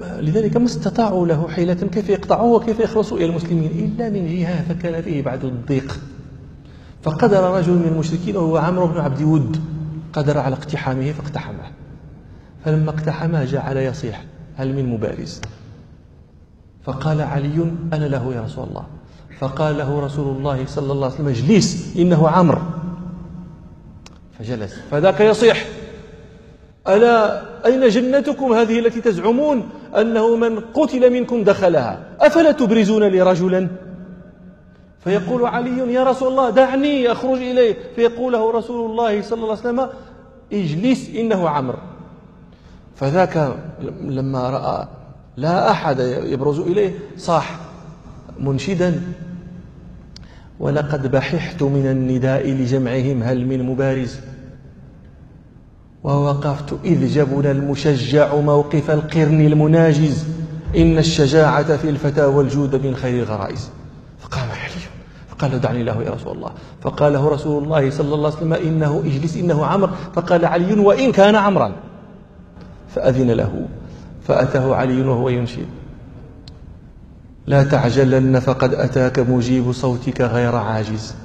لذلك 0.02 0.58
ما 0.58 0.66
استطاعوا 0.66 1.28
له 1.28 1.48
حيلة 1.48 1.74
كيف 1.74 2.10
يقطعوه 2.10 2.52
وكيف 2.52 2.80
يخلصوا 2.80 3.18
إلى 3.18 3.26
المسلمين؟ 3.26 3.72
إلا 3.72 4.10
من 4.10 4.28
جهة 4.28 4.64
فكان 4.64 5.02
فيه 5.02 5.24
بعد 5.24 5.46
الضيق. 5.46 6.00
فقدر 7.04 7.44
رجل 7.44 7.74
من 7.74 7.88
المشركين 7.88 8.38
وهو 8.38 8.58
عمرو 8.58 8.88
بن 8.88 9.00
عبد 9.00 9.22
ود 9.22 9.62
قدر 10.14 10.38
على 10.38 10.56
اقتحامه 10.56 11.12
فاقتحمه. 11.12 11.72
فلما 12.66 12.90
اقتحمه 12.90 13.46
جعل 13.46 13.78
يصيح 13.78 14.26
هل 14.56 14.76
من 14.76 14.90
مبارز؟ 14.90 15.42
فقال 16.84 17.22
علي 17.22 17.72
أنا 17.94 18.06
له 18.06 18.34
يا 18.34 18.42
رسول 18.42 18.68
الله. 18.68 18.86
فقال 19.40 19.78
له 19.78 20.00
رسول 20.00 20.38
الله 20.38 20.66
صلى 20.66 20.92
الله 20.92 21.06
عليه 21.06 21.16
وسلم 21.16 21.28
اجلس 21.28 21.98
إنه 21.98 22.30
عمرو. 22.30 22.62
فجلس. 24.40 24.76
فذاك 24.92 25.20
يصيح. 25.22 25.68
ألا 26.90 27.42
أين 27.66 27.90
جنتكم 27.90 28.54
هذه 28.54 28.80
التي 28.80 29.02
تزعمون 29.02 29.70
أنه 29.98 30.36
من 30.36 30.60
قتل 30.60 31.14
منكم 31.14 31.44
دخلها؟ 31.44 32.00
أفلا 32.20 32.52
تبرزون 32.52 33.04
لي 33.04 33.22
رجلا؟ 33.22 33.68
فيقول 35.04 35.46
علي 35.46 35.94
يا 35.94 36.04
رسول 36.04 36.28
الله 36.28 36.50
دعني 36.50 37.12
أخرج 37.12 37.38
إليه. 37.38 37.76
فيقول 37.96 38.34
له 38.34 38.52
رسول 38.52 38.92
الله 38.92 39.22
صلى 39.22 39.44
الله 39.44 39.58
عليه 39.58 39.60
وسلم 39.60 39.90
اجلس 40.54 41.10
إنه 41.16 41.50
عمرو. 41.50 41.78
فذاك 42.96 43.56
لما 44.02 44.50
رأى 44.50 44.88
لا 45.38 45.72
أحد 45.72 46.00
يبرز 46.24 46.60
إليه 46.60 46.94
صاح 47.18 47.60
منشدا. 48.40 49.02
ولقد 50.60 51.12
بححت 51.12 51.64
من 51.64 51.86
النداء 51.86 52.50
لجمعهم 52.50 53.24
هل 53.24 53.46
من 53.46 53.64
مبارز؟ 53.64 54.20
ووقفت 56.04 56.74
إذ 56.86 57.08
جبن 57.14 57.46
المشجع 57.46 58.36
موقف 58.36 58.92
القرن 58.92 59.42
المناجز. 59.42 60.26
إن 60.76 60.98
الشجاعة 60.98 61.78
في 61.78 61.90
الفتى 61.90 62.26
والجود 62.26 62.86
من 62.86 62.96
خير 62.96 63.24
الغرائز. 63.24 63.70
فقام 64.20 64.50
علي 64.50 64.82
فقال 65.30 65.62
دعني 65.62 65.84
له 65.84 66.04
يا 66.04 66.12
رسول 66.12 66.36
الله. 66.36 66.52
فقال 66.82 67.14
له 67.14 67.30
رسول 67.30 67.64
الله 67.64 67.90
صلى 67.90 68.16
الله 68.16 68.28
عليه 68.28 68.38
وسلم 68.38 68.54
إنه 68.54 69.04
اجلس 69.06 69.38
إنه 69.38 69.66
عمر. 69.66 69.90
فقال 70.16 70.46
علي 70.46 70.80
وإن 70.80 71.12
كان 71.12 71.36
عمرا. 71.36 71.72
فأذن 72.96 73.32
له 73.32 73.66
فأتاه 74.28 74.76
علي 74.76 75.02
وهو 75.02 75.30
ينشد 75.30 75.68
لا 77.48 77.64
تعجلن 77.64 78.40
فقد 78.40 78.74
أتاك 78.74 79.20
مجيب 79.20 79.72
صوتك 79.72 80.22
غير 80.22 80.56
عاجز. 80.56 81.16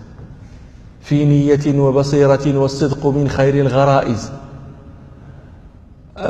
في 1.00 1.24
نية 1.24 1.80
وبصيرة 1.80 2.58
والصدق 2.58 3.06
من 3.06 3.28
خير 3.28 3.54
الغرائز. 3.54 4.32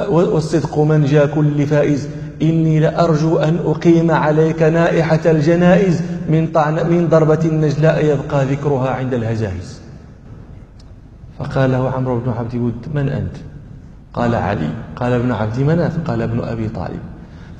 والصدق 0.08 0.78
منجى 0.78 1.26
كل 1.26 1.66
فائز. 1.66 2.08
إني 2.42 2.80
لأرجو 2.80 3.38
أن 3.38 3.58
أقيم 3.64 4.10
عليك 4.10 4.62
نائحة 4.62 5.20
الجنائز 5.26 6.02
من, 6.28 6.46
طعن 6.46 6.74
من 6.74 7.08
ضربة 7.08 7.38
النجلاء 7.44 8.04
يبقى 8.04 8.44
ذكرها 8.44 8.90
عند 8.90 9.14
الهزائز 9.14 9.80
فقال 11.38 11.72
له 11.72 11.90
عمرو 11.90 12.18
بن 12.18 12.30
عبد 12.30 12.54
ود 12.54 12.86
من 12.94 13.08
أنت؟ 13.08 13.36
قال 14.14 14.34
علي. 14.34 14.68
قال 14.96 15.12
ابن 15.12 15.32
عبد 15.32 15.60
مناف 15.60 15.98
قال 16.06 16.22
ابن 16.22 16.40
أبي 16.40 16.68
طالب. 16.68 17.00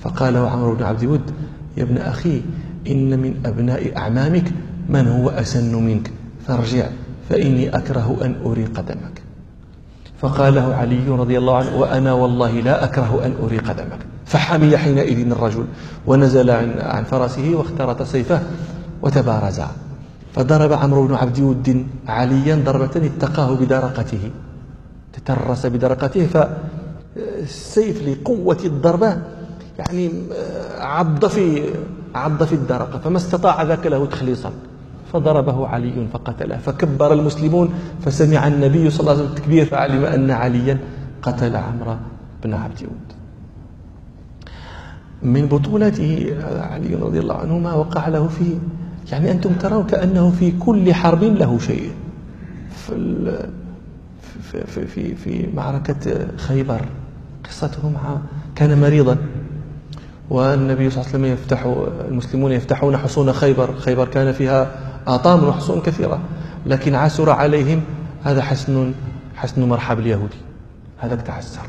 فقال 0.01 0.35
له 0.35 0.51
عمرو 0.51 0.75
بن 0.75 0.83
عبد 0.83 1.05
ود 1.05 1.31
يا 1.77 1.83
ابن 1.83 1.97
أخي 1.97 2.43
إن 2.89 3.19
من 3.19 3.35
أبناء 3.47 3.97
أعمامك 3.97 4.45
من 4.89 5.09
هو 5.09 5.31
أسن 5.31 5.75
منك 5.75 6.11
فارجع 6.47 6.87
فإني 7.29 7.77
أكره 7.77 8.19
أن 8.25 8.35
أري 8.47 8.65
قدمك 8.65 9.22
فقال 10.23 10.55
له 10.55 10.75
علي 10.75 11.09
رضي 11.09 11.39
الله 11.39 11.57
عنه 11.57 11.77
وأنا 11.77 12.13
والله 12.13 12.51
لا 12.51 12.85
أكره 12.85 13.21
أن 13.27 13.35
أري 13.43 13.59
قدمك. 13.59 13.99
فحمي 14.27 14.77
حينئذ 14.77 15.31
الرجل 15.31 15.65
ونزل 16.07 16.51
عن 16.81 17.05
فرسه 17.05 17.55
واخترت 17.55 18.03
سيفه 18.03 18.41
وتبارزا. 19.03 19.69
فضرب 20.35 20.73
عمرو 20.73 21.07
بن 21.07 21.15
عبد 21.15 21.41
ود 21.41 21.87
عليا 22.09 22.63
ضربة 22.65 23.11
اتقاه 23.11 23.55
بدرقته. 23.55 24.31
تترس 25.13 25.67
بدرقته 25.67 26.27
فالسيف 26.27 28.09
لقوة 28.09 28.59
الضربة 28.65 29.17
يعني 29.79 30.13
عض 30.79 31.27
في 31.27 31.65
عض 32.15 32.45
في 32.45 32.55
الدرقة 32.55 32.99
فما 32.99 33.17
استطاع 33.17 33.63
ذاك 33.63 33.87
له 33.87 34.07
تخليصا. 34.07 34.53
فضربه 35.13 35.67
علي 35.67 36.07
فقتله 36.13 36.57
فكبر 36.57 37.13
المسلمون 37.13 37.75
فسمع 38.05 38.47
النبي 38.47 38.91
صلى 38.91 39.01
الله 39.01 39.13
عليه 39.13 39.23
وسلم 39.23 39.33
التكبير 39.37 39.65
فعلم 39.65 40.05
أن 40.05 40.31
عليا 40.31 40.79
قتل 41.23 41.57
عمرو 41.57 41.97
بن 42.45 42.55
عبد 42.55 42.83
ود 42.83 43.13
من 45.23 45.47
بطولته 45.47 46.35
علي 46.61 46.95
رضي 46.95 47.21
الله 47.21 47.35
عنه 47.35 47.59
ما 47.59 47.73
وقع 47.75 48.09
له 48.09 48.29
في 48.29 48.45
يعني 49.13 49.31
أنتم 49.31 49.53
ترون 49.53 49.87
كأنه 49.87 50.31
في 50.31 50.53
كل 50.59 50.95
حرب 50.95 51.23
له 51.25 51.59
شيء. 51.59 51.91
في 52.87 54.67
في 54.67 54.87
في 54.87 55.15
في 55.15 55.49
معركة 55.57 56.27
خيبر 56.37 56.81
قصته 57.45 57.91
مع 57.91 58.17
كان 58.55 58.81
مريضا. 58.81 59.17
والنبي 60.31 60.91
صلى 60.91 61.01
الله 61.01 61.09
عليه 61.15 61.19
وسلم 61.19 61.25
يفتح 61.25 61.67
المسلمون 62.09 62.53
يفتحون 62.53 62.97
حصون 62.97 63.33
خيبر 63.33 63.75
خيبر 63.79 64.09
كان 64.09 64.33
فيها 64.33 64.71
آطام 65.07 65.45
وحصون 65.45 65.81
كثيرة. 65.81 66.21
لكن 66.67 66.95
عسر 66.95 67.31
عليهم 67.31 67.81
هذا 68.25 68.43
حسن 68.43 68.93
حسن 69.37 69.69
مرحب 69.69 69.99
اليهودي. 69.99 70.37
هذا 70.99 71.17
تعسر 71.17 71.63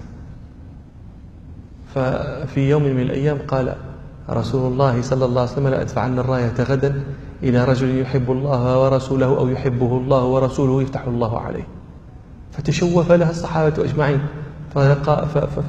ففي 1.96 2.70
يوم 2.70 2.84
من 2.84 3.00
الأيام 3.00 3.38
قال 3.48 3.76
رسول 4.30 4.72
الله 4.72 5.02
صلى 5.02 5.26
الله 5.26 5.42
عليه 5.42 5.52
وسلم 5.52 5.68
لأدفعن 5.68 6.20
الراية 6.20 6.54
غدا 6.60 7.04
إلى 7.44 7.64
رجل 7.64 7.98
يحب 8.02 8.32
الله 8.32 8.84
ورسوله 8.84 9.26
أو 9.26 9.50
يحبه 9.50 9.98
الله 9.98 10.24
ورسوله 10.24 10.82
يفتح 10.82 11.02
الله 11.08 11.40
عليه. 11.40 11.68
فتشوف 12.52 13.12
لها 13.12 13.30
الصحابة 13.30 13.84
أجمعين. 13.84 14.20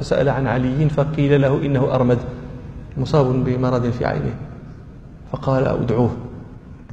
فسأل 0.01 0.29
عن 0.29 0.47
علي 0.47 0.89
فقيل 0.89 1.41
له 1.41 1.67
إنه 1.67 1.95
أرمد 1.95 2.19
مصاب 2.97 3.45
بمرض 3.45 3.91
في 3.91 4.05
عينه. 4.05 4.35
فقال 5.33 5.67
أدعوه. 5.67 6.11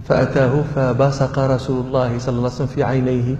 فأتاه 0.03 0.61
فبصق 0.75 1.39
رسول 1.39 1.85
الله 1.85 2.19
صلى 2.19 2.35
الله 2.37 2.43
عليه 2.43 2.55
وسلم 2.55 2.67
في 2.67 2.83
عينيه 2.83 3.35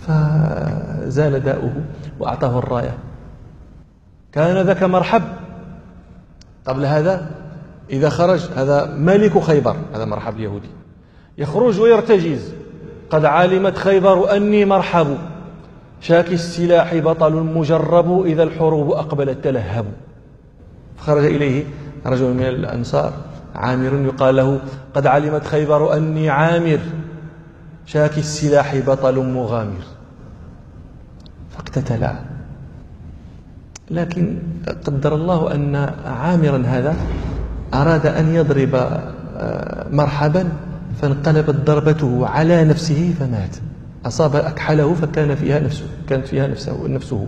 فزال 0.00 1.40
داؤه 1.40 1.72
وأعطاه 2.18 2.58
الراية. 2.58 2.94
كان 4.32 4.66
ذاك 4.66 4.82
مرحب. 4.82 5.22
قبل 6.66 6.84
هذا 6.84 7.30
إذا 7.90 8.08
خرج 8.08 8.40
هذا 8.56 8.94
ملك 8.96 9.38
خيبر 9.38 9.76
هذا 9.94 10.04
مرحب 10.04 10.36
اليهودي. 10.36 10.68
يخرج 11.38 11.80
ويرتجز. 11.80 12.52
قد 13.10 13.24
علمت 13.24 13.76
خيبر 13.76 14.36
أني 14.36 14.64
مرحب. 14.64 15.16
شاكي 16.00 16.34
السلاح 16.34 16.94
بطل 16.94 17.32
مجرب 17.32 18.22
إذا 18.22 18.42
الحروب 18.42 18.90
أقبلت 18.90 19.44
تلهب. 19.44 19.84
فخرج 20.96 21.24
إليه 21.24 21.64
رجل 22.06 22.34
من 22.34 22.42
الأنصار. 22.42 23.12
عامر 23.56 23.94
يقال 24.06 24.36
له 24.36 24.60
قد 24.94 25.06
علمت 25.06 25.46
خيبر 25.46 25.96
أني 25.96 26.30
عامر 26.30 26.78
شاكي 27.86 28.20
السلاح 28.20 28.76
بطل 28.76 29.18
مغامر. 29.18 29.82
فاقتتلا. 31.50 32.14
لكن 33.90 34.38
قدر 34.86 35.14
الله 35.14 35.54
أن 35.54 35.76
عامرا 36.04 36.62
هذا 36.66 36.96
أراد 37.74 38.06
أن 38.06 38.34
يضرب 38.34 38.74
آه، 38.74 39.88
مرحبا 39.90 40.48
فانقلبت 41.02 41.54
ضربته 41.54 42.26
على 42.26 42.64
نفسه 42.64 43.14
فمات. 43.18 43.56
أصاب 44.06 44.36
أكحله 44.36 44.94
فكان 44.94 45.34
فيها 45.34 45.60
نفسه 45.60 45.86
كانت 46.08 46.26
فيها 46.26 46.46
نفسه 46.46 46.88
نفسه. 46.88 47.26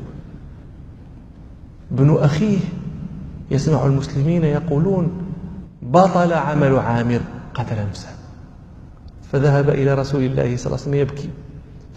ابن 1.92 2.16
أخيه 2.16 2.58
يسمع 3.50 3.86
المسلمين 3.86 4.44
يقولون 4.44 5.27
بطل 5.88 6.32
عمل 6.32 6.78
عامر 6.78 7.20
قتل 7.54 7.76
نفسه. 7.88 8.08
فذهب 9.32 9.70
إلى 9.70 9.94
رسول 9.94 10.22
الله 10.22 10.56
صلى 10.56 10.66
الله 10.66 10.78
عليه 10.78 10.88
وسلم 10.88 10.94
يبكي. 10.94 11.30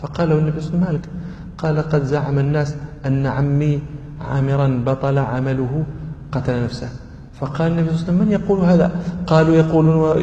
فقال 0.02 0.30
له 0.30 0.38
النبي 0.38 0.62
صلى 0.62 0.74
الله 0.74 0.88
عليه 0.88 1.00
وسلم 1.00 1.12
قال 1.58 1.82
قد 1.90 2.04
زعم 2.04 2.40
الناس 2.40 2.76
أن 3.06 3.26
عمي 3.28 3.82
عامرا 4.22 4.84
بطل 4.86 5.18
عمله 5.18 5.84
قتل 6.32 6.64
نفسه. 6.64 6.90
فقال 7.34 7.72
النبي 7.72 7.90
صلى 7.90 7.96
الله 7.96 8.04
عليه 8.04 8.14
وسلم 8.14 8.20
من 8.28 8.32
يقول 8.32 8.60
هذا؟ 8.60 8.92
قالوا 9.28 9.56
يقولون 9.56 10.22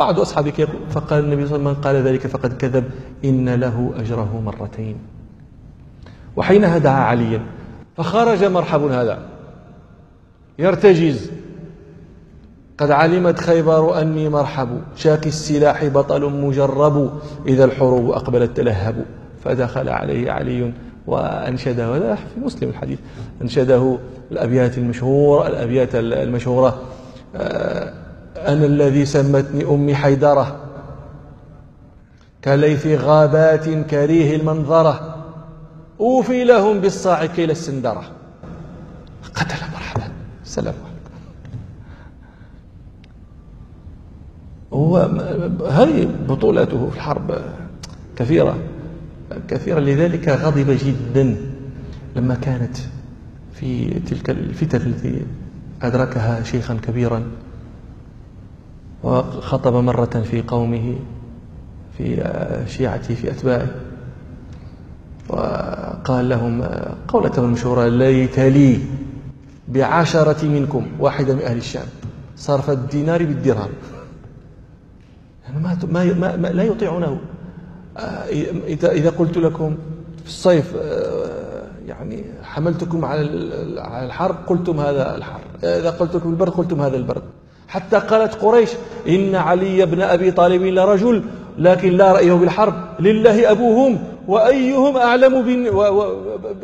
بعض 0.00 0.20
أصحابك 0.20 0.58
يقول 0.58 0.80
فقال 0.90 1.24
النبي 1.24 1.46
صلى 1.46 1.56
الله 1.56 1.68
عليه 1.68 1.78
وسلم 1.78 1.82
من 1.82 1.84
قال 1.84 1.96
ذلك 1.96 2.26
فقد 2.26 2.52
كذب 2.52 2.84
إن 3.24 3.48
له 3.48 3.92
أجره 3.96 4.42
مرتين. 4.44 4.96
وحينها 6.36 6.78
دعا 6.78 7.00
عليا 7.00 7.40
فخرج 7.96 8.44
مرحب 8.44 8.82
هذا. 8.82 9.18
يرتجز. 10.58 11.30
قد 12.80 12.90
علمت 12.90 13.40
خيبر 13.40 14.00
أني 14.00 14.28
مرحب. 14.28 14.68
شاكي 14.96 15.28
السلاح 15.28 15.84
بطل 15.84 16.30
مجرب. 16.30 17.10
إذا 17.46 17.64
الحروب 17.64 18.10
أقبلت 18.10 18.56
تلهب. 18.56 19.04
فدخل 19.44 19.88
عليه 19.88 20.30
علي 20.30 20.72
وأنشده. 21.06 21.90
وهذا 21.90 22.14
في 22.14 22.40
مسلم 22.40 22.68
الحديث. 22.68 22.98
أنشده 23.42 23.98
الأبيات 24.32 24.78
المشهورة 24.78 25.46
الأبيات 25.46 25.94
المشهورة. 25.94 26.82
آه، 27.36 27.92
أنا 28.36 28.66
الذي 28.66 29.06
سمتني 29.06 29.64
أمي 29.64 29.94
حيدرة. 29.94 30.56
كليث 32.44 32.86
غابات 32.86 33.68
كريه 33.68 34.36
المنظرة. 34.36 35.16
أوفي 36.00 36.44
لهم 36.44 36.80
بالصاع 36.80 37.26
كيل 37.26 37.50
السندرة. 37.50 38.02
قتل 39.34 39.72
مرحبا. 39.74 40.02
سلام 40.44 40.74
هو 44.72 44.96
هذه 45.70 46.08
بطولاته 46.28 46.90
في 46.90 46.96
الحرب 46.96 47.40
كثيرة. 48.16 48.56
كثيرا 49.48 49.80
لذلك 49.80 50.28
غضب 50.28 50.78
جدا 50.84 51.36
لما 52.16 52.34
كانت 52.34 52.76
في 53.54 54.00
تلك 54.00 54.30
الفتن 54.30 54.80
التي 54.80 55.22
أدركها 55.82 56.42
شيخا 56.42 56.74
كبيرا 56.74 57.22
وخطب 59.04 59.74
مرة 59.74 60.22
في 60.30 60.42
قومه 60.42 60.94
في 61.98 62.16
شيعته 62.68 63.14
في 63.14 63.30
أتباعه 63.30 63.66
وقال 65.28 66.28
لهم 66.28 66.62
قولته 67.08 67.44
المشهورة 67.44 67.88
ليت 67.88 68.38
لي 68.38 68.78
بعشرة 69.68 70.44
منكم 70.46 70.86
واحدة 70.98 71.34
من 71.34 71.42
أهل 71.42 71.56
الشام 71.56 71.86
صرف 72.36 72.70
الدينار 72.70 73.24
بالدرهم. 73.24 73.70
يعني 75.50 75.84
ما, 75.92 76.04
ما, 76.04 76.36
ما 76.36 76.48
لا 76.48 76.62
يطيعونه. 76.62 77.18
آه، 77.98 78.24
إذا 78.66 78.92
إذا 78.92 79.10
قلت 79.10 79.38
لكم 79.38 79.76
في 80.24 80.28
الصيف 80.28 80.76
آه، 80.76 81.66
يعني 81.86 82.24
حملتكم 82.42 83.04
على 83.04 83.20
الحرب 84.06 84.36
قلتم 84.46 84.80
هذا 84.80 85.16
الحر. 85.16 85.40
إذا 85.62 85.90
قلت 85.90 86.14
لكم 86.14 86.30
البرد 86.30 86.50
قلتم 86.50 86.82
هذا 86.82 86.96
البرد. 86.96 87.22
حتى 87.68 87.98
قالت 87.98 88.34
قريش 88.34 88.70
إن 89.08 89.34
علي 89.34 89.86
بن 89.86 90.00
أبي 90.00 90.30
طالب 90.30 90.62
لرجل 90.62 91.22
لكن 91.58 91.92
لا 91.92 92.12
رأيه 92.12 92.32
بالحرب. 92.32 92.74
لله 93.00 93.50
أبوهم 93.50 93.98
وأيهم 94.28 94.96
أعلم 94.96 95.42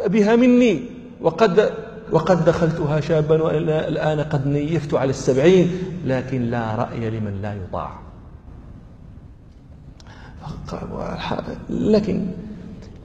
بها 0.07 0.37
مني. 0.37 0.81
وقد 1.21 1.71
وقد 2.13 2.45
دخلتها 2.45 3.01
شابا 3.01 3.43
والآن 3.43 4.21
قد 4.21 4.47
نيفت 4.47 4.95
على 4.95 5.11
السبعين 5.11 5.71
لكن 6.07 6.43
لا 6.43 6.75
رأي 6.75 7.11
لمن 7.11 7.43
لا 7.43 7.55
يطاع. 7.55 8.06
لكن 11.71 12.27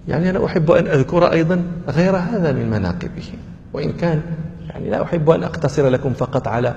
يعني 0.08 0.30
أنا 0.30 0.46
أحب 0.46 0.72
أن 0.72 0.88
أذكر 0.88 1.32
أيضا 1.32 1.64
غير 1.88 2.18
هذا 2.18 2.52
من 2.52 2.70
مناقبه. 2.70 3.34
وإن 3.74 3.94
كان 3.94 4.22
يعني 4.70 4.90
لا 4.90 5.04
أحب 5.04 5.30
أن 5.30 5.44
أقتصر 5.44 5.88
لكم 5.88 6.14
فقط 6.14 6.48
على 6.48 6.76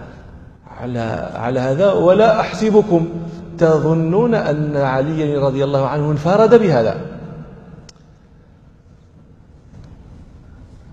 على 0.80 1.30
على 1.34 1.60
هذا 1.60 1.92
ولا 1.92 2.40
أحسبكم 2.40 3.08
تظنون 3.58 4.34
أن 4.34 4.76
علي 4.76 5.36
رضي 5.36 5.64
الله 5.64 5.88
عنه 5.88 6.10
انفرد 6.10 6.54
بهذا. 6.54 7.00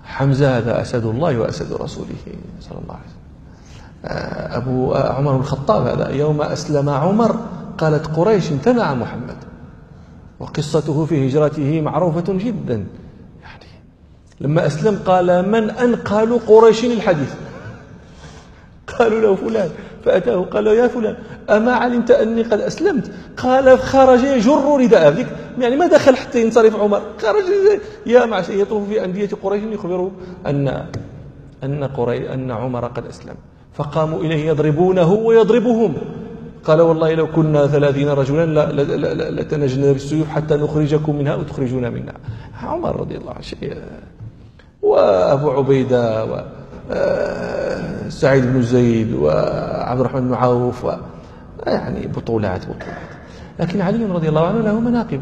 حمزة 0.03 0.57
هذا 0.57 0.81
أسد 0.81 1.05
الله 1.05 1.39
وأسد 1.39 1.73
رسوله 1.73 2.15
صلى 2.61 2.77
الله 2.83 2.95
عليه 2.95 3.03
وسلم. 3.03 3.21
أبو 4.61 4.93
عمر 4.93 5.31
بن 5.31 5.39
الخطاب 5.39 5.87
هذا 5.87 6.09
يوم 6.09 6.41
أسلم 6.41 6.89
عمر 6.89 7.35
قالت 7.77 8.07
قريش 8.07 8.51
امتنع 8.51 8.93
محمد. 8.93 9.50
وقصته 10.41 11.05
في 11.05 11.27
هجرته 11.27 11.81
معروفة 11.81 12.23
جدا. 12.27 12.85
يعني 13.41 13.65
لما 14.41 14.65
أسلم 14.65 14.99
قال 15.05 15.49
من 15.51 15.69
أنقل 15.69 16.39
قريش 16.39 16.85
الحديث 16.85 17.33
قالوا 18.87 19.21
له 19.21 19.35
فلان. 19.35 19.69
فأتاه 20.05 20.41
قال 20.41 20.63
له 20.63 20.73
يا 20.73 20.87
فلان 20.87 21.15
أما 21.49 21.71
علمت 21.71 22.11
أني 22.11 22.43
قد 22.43 22.59
أسلمت؟ 22.59 23.11
قال 23.37 23.79
خرج 23.79 24.23
يجر 24.23 24.77
رداءه 24.79 25.25
يعني 25.59 25.75
ما 25.75 25.87
دخل 25.87 26.15
حتى 26.15 26.41
ينصرف 26.41 26.75
عمر. 26.75 27.01
خرج 27.17 27.43
يا 28.05 28.25
معشر 28.25 28.53
يطوف 28.53 28.89
في 28.89 29.05
أندية 29.05 29.29
قريش 29.43 29.63
يخبره 29.63 30.11
أن 30.45 30.85
أن 31.63 31.83
قري 31.83 32.33
أن 32.33 32.51
عمر 32.51 32.85
قد 32.85 33.05
أسلم. 33.05 33.35
فقاموا 33.73 34.19
إليه 34.19 34.47
يضربونه 34.47 35.11
ويضربهم. 35.13 35.93
قال 36.65 36.81
والله 36.81 37.13
لو 37.13 37.27
كنا 37.27 37.67
ثلاثين 37.67 38.09
رجلا 38.09 38.71
لتنجنا 39.31 39.91
بالسيوف 39.91 40.29
حتى 40.29 40.55
نخرجكم 40.55 41.15
منها 41.15 41.35
وتخرجونا 41.35 41.89
منها 41.89 42.13
عمر 42.63 42.99
رضي 42.99 43.17
الله 43.17 43.33
عنه 43.33 43.75
وأبو 44.81 45.51
عبيدة 45.51 46.25
و 46.25 46.43
آه، 46.91 48.09
سعيد 48.09 48.45
بن 48.45 48.61
زيد 48.61 49.13
وعبد 49.13 49.99
الرحمن 49.99 50.27
بن 50.27 50.33
عوف 50.33 50.85
و 50.85 50.91
يعني 51.67 52.07
بطولات 52.07 52.61
بطولات. 52.65 53.11
لكن 53.59 53.81
علي 53.81 54.05
رضي 54.05 54.29
الله 54.29 54.47
عنه 54.47 54.61
له 54.61 54.79
مناقب. 54.79 55.21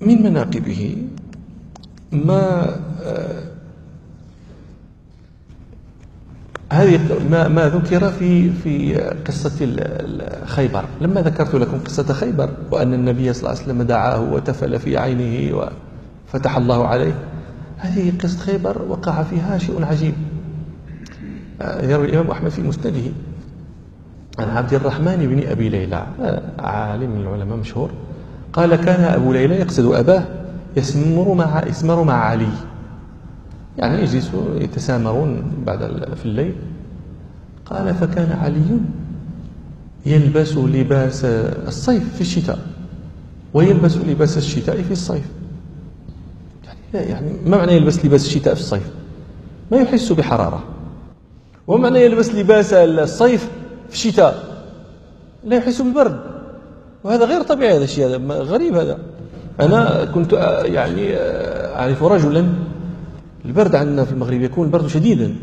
من 0.00 0.22
مناقبه 0.22 0.96
ما 2.12 2.66
هذه 6.72 7.00
ما 7.30 7.48
ما 7.48 7.68
ذكر 7.68 8.10
في 8.10 8.50
في 8.50 9.00
قصة 9.26 9.76
خيبر. 10.44 10.84
لما 11.00 11.22
ذكرت 11.22 11.54
لكم 11.54 11.78
قصة 11.78 12.12
خيبر 12.12 12.50
وأن 12.70 12.94
النبي 12.94 13.32
صلى 13.32 13.40
الله 13.40 13.50
عليه 13.50 13.62
وسلم 13.62 13.82
دعاه 13.82 14.32
وتفل 14.32 14.78
في 14.78 14.98
عينه 14.98 15.56
وفتح 16.32 16.56
الله 16.56 16.86
عليه 16.86 17.14
هذه 17.76 18.12
قصة 18.22 18.38
خيبر 18.38 18.82
وقع 18.88 19.22
فيها 19.22 19.58
شيء 19.58 19.84
عجيب. 19.84 20.14
يروي 21.82 22.06
الإمام 22.06 22.30
أحمد 22.30 22.50
في 22.50 22.62
مسنده 22.62 23.12
عن 24.38 24.56
عبد 24.56 24.74
الرحمن 24.74 25.16
بن 25.16 25.48
أبي 25.50 25.68
ليلى. 25.68 26.06
عالم 26.58 27.10
من 27.10 27.20
العلماء 27.20 27.56
مشهور. 27.56 27.90
قال 28.52 28.76
كان 28.76 29.04
أبو 29.04 29.32
ليلى 29.32 29.54
يقصد 29.54 29.94
أباه 29.94 30.24
يسمر 30.76 31.34
مع 31.34 31.62
يسمر 31.66 32.02
مع 32.02 32.14
علي. 32.14 32.52
يعني 33.78 34.02
يجلسوا 34.02 34.60
يتسامرون 34.60 35.42
بعد 35.66 35.78
في 36.14 36.26
الليل. 36.26 36.54
قال 37.66 37.94
فكان 37.94 38.32
علي 38.32 38.80
يلبس 40.06 40.56
لباس 40.56 41.24
الصيف 41.24 42.14
في 42.14 42.20
الشتاء 42.20 42.58
ويلبس 43.54 43.96
لباس 43.96 44.38
الشتاء 44.38 44.82
في 44.82 44.90
الصيف. 44.92 45.26
يعني, 46.94 47.10
يعني 47.10 47.32
ما 47.46 47.56
معنى 47.56 47.72
يلبس 47.72 48.04
لباس 48.04 48.26
الشتاء 48.26 48.54
في 48.54 48.60
الصيف؟ 48.60 48.90
ما 49.70 49.76
يحس 49.76 50.12
بحرارة. 50.12 50.64
وما 51.66 51.82
معنى 51.82 52.04
يلبس 52.04 52.34
لباس 52.34 52.72
الصيف 52.72 53.48
في 53.88 53.94
الشتاء؟ 53.94 54.62
لا 55.44 55.56
يحس 55.56 55.82
بالبرد 55.82 56.20
وهذا 57.04 57.24
غير 57.24 57.42
طبيعي 57.42 57.76
هذا 57.76 57.84
الشيء 57.84 58.06
هذا 58.06 58.16
غريب 58.34 58.74
هذا. 58.74 58.98
أنا 59.60 60.04
كنت 60.04 60.32
يعني 60.64 61.16
أعرف 61.76 62.02
رجلا 62.02 62.48
البرد 63.44 63.74
عندنا 63.74 64.04
في 64.04 64.12
المغرب 64.12 64.42
يكون 64.42 64.66
البرد 64.66 64.86
شديدا 64.86 65.34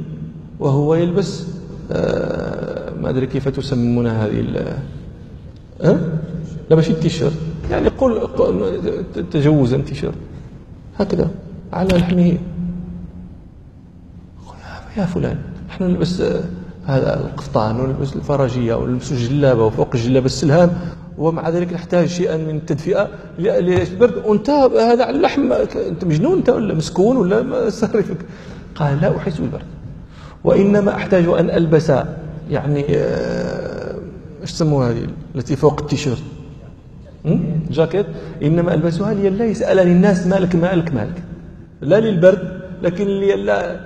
وهو 0.60 0.96
يلبس 0.96 1.46
آه، 1.92 2.94
ما 3.02 3.10
أدري 3.10 3.28
كيف 3.28 3.48
تسمونها 3.50 4.26
هذه 4.26 4.78
أه؟ 5.82 6.00
لا 6.70 6.76
ماشي 6.76 6.92
التيشيرت. 6.92 7.34
يعني 7.72 7.88
قل 7.88 8.30
تجوزا 9.32 9.78
تيشيرت 9.78 10.16
هكذا 11.00 11.30
على 11.74 11.98
لحمه. 11.98 12.38
يا 14.98 15.06
فلان 15.06 15.38
نحن 15.70 15.84
نلبس 15.84 16.22
آه، 16.22 16.44
هذا 16.86 17.20
القفطان 17.20 17.80
ونلبس 17.80 18.16
الفرجية 18.16 18.74
ونلبس 18.74 19.12
الجلابة 19.12 19.66
وفوق 19.66 19.90
الجلابة 19.96 20.26
السلهام. 20.26 20.72
ومع 21.18 21.50
ذلك 21.50 21.74
نحتاج 21.74 22.08
شيئا 22.08 22.38
من 22.38 22.56
التدفئة 22.56 23.10
للبرد. 23.40 24.26
وأنت 24.26 24.50
هذا 24.50 25.04
على 25.04 25.18
اللحم 25.18 25.52
أنت 25.54 26.06
مجنون 26.06 26.38
أنت 26.38 26.50
ولا 26.50 26.74
مسكون 26.74 27.18
ولا 27.18 27.42
ما 27.42 27.70
صارفك 27.70 28.18
قال 28.76 29.02
لا 29.02 29.18
أحس 29.18 29.38
بالبرد. 29.38 29.66
وإنما 30.44 30.96
أحتاج 30.96 31.28
أن 31.28 31.50
ألبس 31.50 31.92
يعني 32.50 32.86
آه، 32.90 33.96
إيش 34.42 34.52
تسموها 34.54 34.92
هذه 34.92 35.08
التي 35.36 35.56
فوق 35.56 35.82
التيشيرت؟ 35.82 36.24
جاكيت. 37.72 38.06
إنما 38.44 38.74
ألبسها 38.74 39.14
لي 39.14 39.30
لا 39.30 39.46
يسألني 39.46 39.92
الناس 39.92 40.28
مالك 40.28 40.56
مالك 40.56 40.94
مالك. 40.94 41.24
لا 41.82 42.00
للبرد 42.00 42.62
لكن 42.82 43.08
لي 43.08 43.36
لا. 43.36 43.80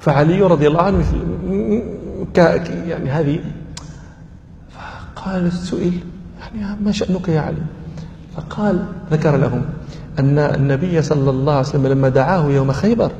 فعلي 0.00 0.42
رضي 0.42 0.66
الله 0.68 0.82
عنه 0.82 0.98
مثل 0.98 1.16
يعني 2.88 3.10
هذه 3.10 3.38
قال 5.24 5.46
السئل 5.46 5.92
يعني 6.54 6.80
ما 6.84 6.92
شأنك 6.92 7.28
يا 7.28 7.40
علي؟ 7.40 7.62
فقال 8.36 8.84
ذكر 9.10 9.36
لهم 9.36 9.64
أن 10.18 10.38
النبي 10.38 11.02
صلى 11.02 11.30
الله 11.30 11.52
عليه 11.52 11.68
وسلم 11.68 11.86
لما 11.86 12.08
دعاه 12.08 12.50
يوم 12.50 12.72
خيبر 12.72 13.12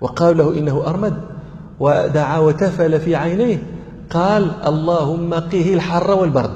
وقال 0.00 0.38
له 0.38 0.58
إنه 0.58 0.82
أرمد 0.86 1.14
ودعا 1.80 2.38
وتفل 2.38 3.00
في 3.00 3.16
عينيه 3.16 3.62
قال 4.10 4.50
اللهم 4.66 5.34
قه 5.34 5.74
الحر 5.74 6.10
والبرد. 6.10 6.50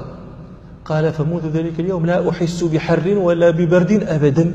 قال 0.85 1.13
فمنذ 1.13 1.47
ذلك 1.53 1.79
اليوم 1.79 2.05
لا 2.05 2.29
أحس 2.29 2.63
بحر 2.63 3.17
ولا 3.17 3.49
ببرد 3.49 3.91
أبدا. 3.91 4.53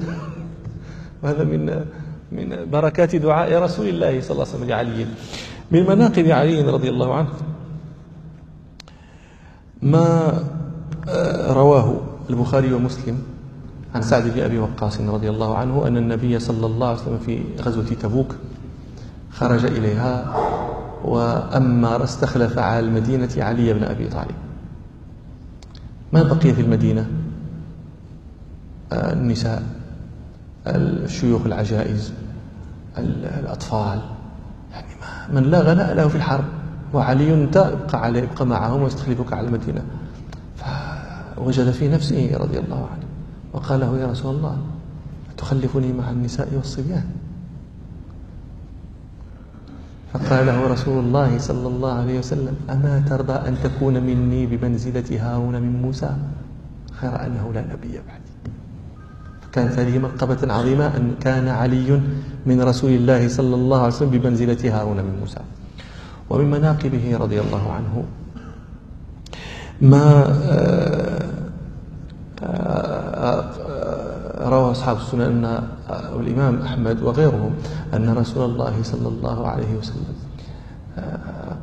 وهذا 1.23 1.45
من 1.45 1.85
من 2.33 2.71
بركات 2.71 3.17
دعاء 3.17 3.63
رسول 3.63 3.89
الله 3.89 4.21
صلى 4.21 4.31
الله 4.31 4.47
عليه 4.47 4.55
وسلم 4.55 4.69
لعلي. 4.69 5.07
من 5.71 5.87
مناقب 5.87 6.27
علي 6.27 6.63
رضي 6.63 6.89
الله 6.89 7.15
عنه 7.15 7.29
ما 9.83 10.39
آه، 11.09 11.53
رواه 11.53 12.01
البخاري 12.31 12.73
ومسلم 12.73 13.19
عن 13.95 14.03
سعد 14.03 14.29
بن 14.29 14.41
أبي 14.41 14.59
وقاص 14.59 15.01
رضي 15.01 15.31
الله 15.31 15.57
عنه 15.57 15.87
أن 15.87 15.97
النبي 15.97 16.39
صلى 16.39 16.67
الله 16.67 16.89
عليه 16.89 16.99
وسلم 17.01 17.19
في 17.19 17.43
غزوة 17.63 17.85
تبوك 17.85 18.35
خرج 19.31 19.65
إليها 19.65 20.37
وأمر 21.05 22.05
استخلف 22.05 22.59
على 22.59 22.81
المدينة 22.87 23.29
علي 23.37 23.73
بن 23.73 23.85
أبي 23.85 24.09
طالب. 24.09 24.35
ما 26.13 26.23
بقي 26.23 26.55
في 26.55 26.61
المدينة؟ 26.61 27.07
آه، 28.93 29.13
النساء 29.13 29.63
الشيوخ 30.67 31.47
العجائز 31.47 32.13
الأطفال 32.99 34.01
يعني 34.73 34.87
من 35.33 35.43
لا 35.43 35.61
غناء 35.61 35.95
له 35.95 36.09
في 36.09 36.17
الحرب. 36.17 36.45
وعلي 36.95 37.35
انت 37.35 37.57
ابقى 37.57 38.03
عليه 38.03 38.23
ابقى 38.23 38.47
معهم 38.47 38.83
واستخلفك 38.83 39.33
على 39.33 39.47
المدينة. 39.47 39.83
فوجد 40.57 41.71
في 41.71 41.89
نفسه 41.89 42.37
رضي 42.37 42.59
الله 42.59 42.89
عنه. 42.93 43.07
وقال 43.53 43.81
له 43.81 43.99
يا 43.99 44.07
رسول 44.07 44.35
الله 44.37 44.57
تخلفني 45.37 45.93
مع 45.93 46.11
النساء 46.11 46.49
والصبيان؟ 46.55 47.05
فقال 50.13 50.47
له 50.47 50.67
رسول 50.67 51.05
الله 51.05 51.39
صلى 51.39 51.69
الله 51.69 51.93
عليه 51.93 52.19
وسلم 52.19 52.55
أما 52.71 53.03
ترضى 53.09 53.33
أن 53.33 53.57
تكون 53.63 54.03
مني 54.03 54.47
بمنزلة 54.47 55.09
هارون 55.11 55.55
من 55.63 55.83
موسى؟ 55.83 56.11
خير 56.93 57.27
أنه 57.27 57.53
لا 57.55 57.61
نبي 57.61 57.93
بعدي. 57.93 58.33
فكانت 59.41 59.79
هذه 59.79 59.99
مرقبة 59.99 60.53
عظيمة 60.53 60.87
أن 60.97 61.15
كان 61.21 61.49
علي 61.49 62.01
من 62.47 62.63
رسول 62.63 62.91
الله 62.91 63.29
صلى 63.29 63.55
الله 63.55 63.79
عليه 63.79 63.95
وسلم 63.95 64.11
بمنزلة 64.11 64.81
هارون 64.81 64.97
من 64.97 65.17
موسى. 65.21 65.41
ومن 66.31 66.51
مناقبه 66.51 67.17
رضي 67.17 67.41
الله 67.41 67.73
عنه. 67.73 68.05
ما 69.81 70.25
آه، 70.51 71.23
آه، 72.43 73.45
آه، 73.71 74.49
روى 74.49 74.71
أصحاب 74.71 74.97
السنة 74.97 75.27
أن 75.27 75.63
الإمام 76.21 76.63
أحمد 76.63 77.03
وغيرهم 77.03 77.53
أن 77.95 78.17
رسول 78.17 78.51
الله 78.51 78.75
صلى 78.83 79.09
الله 79.09 79.49
عليه 79.49 79.77
وسلم 79.79 80.15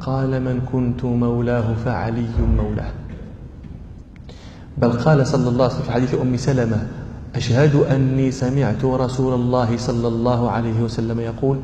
قال 0.01 0.41
من 0.43 0.61
كنت 0.71 1.05
مولاه 1.05 1.73
فعلي 1.85 2.27
مولاه. 2.57 2.91
بل 4.77 4.91
قال 4.91 5.27
صلى 5.27 5.49
الله 5.49 5.63
عليه 5.63 5.73
وسلم 5.73 5.85
في 5.85 5.91
حديث 5.91 6.15
أم 6.15 6.37
سلمة 6.37 6.87
أشهد 7.35 7.75
أني 7.75 8.31
سمعت 8.31 8.85
رسول 8.85 9.33
الله 9.33 9.77
صلى 9.77 10.07
الله 10.07 10.51
عليه 10.51 10.81
وسلم 10.81 11.19
يقول 11.19 11.57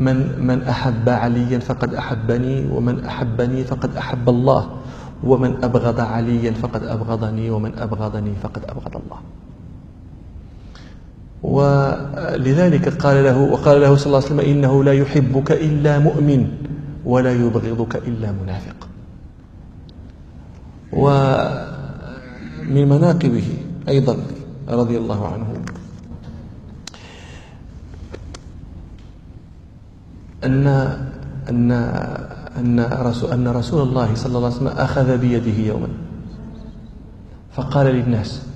من 0.00 0.40
من 0.40 0.62
أحب 0.64 1.08
عليا 1.08 1.58
فقد 1.60 1.94
أحبني 1.94 2.72
ومن 2.72 3.04
أحبني 3.04 3.64
فقد 3.68 3.96
أحب 3.96 4.28
الله 4.28 4.62
ومن 5.24 5.64
أبغض 5.64 6.00
عليا 6.00 6.52
فقد 6.56 6.82
أبغضني 6.84 7.50
ومن 7.50 7.72
أبغضني 7.78 8.32
فقد 8.42 8.62
أبغض 8.64 8.94
الله. 8.96 9.20
ولذلك 11.42 12.88
قال 12.88 13.24
له 13.24 13.38
وقال 13.52 13.80
له 13.80 13.96
صلى 13.96 14.06
الله 14.06 14.22
عليه 14.24 14.32
وسلم 14.32 14.40
إنه 14.40 14.84
لا 14.84 14.92
يحبك 14.92 15.52
إلا 15.52 15.98
مؤمن 15.98 16.48
ولا 17.04 17.32
يبغضك 17.32 17.96
إلا 17.96 18.32
منافق. 18.32 18.78
ومن 20.92 22.84
مناقبه 22.88 23.48
أيضا 23.88 24.16
رضي 24.68 24.96
الله 24.98 25.20
عنه. 25.28 25.48
أن 30.44 30.66
أن 31.48 31.72
أن 32.58 32.80
رسول, 32.80 33.30
أن 33.30 33.48
رسول 33.48 33.88
الله 33.88 34.14
صلى 34.14 34.36
الله 34.36 34.46
عليه 34.46 34.56
وسلم 34.56 34.68
أخذ 34.68 35.18
بيده 35.18 35.58
يوما. 35.58 35.88
فقال 37.52 37.86
للناس 37.86 38.46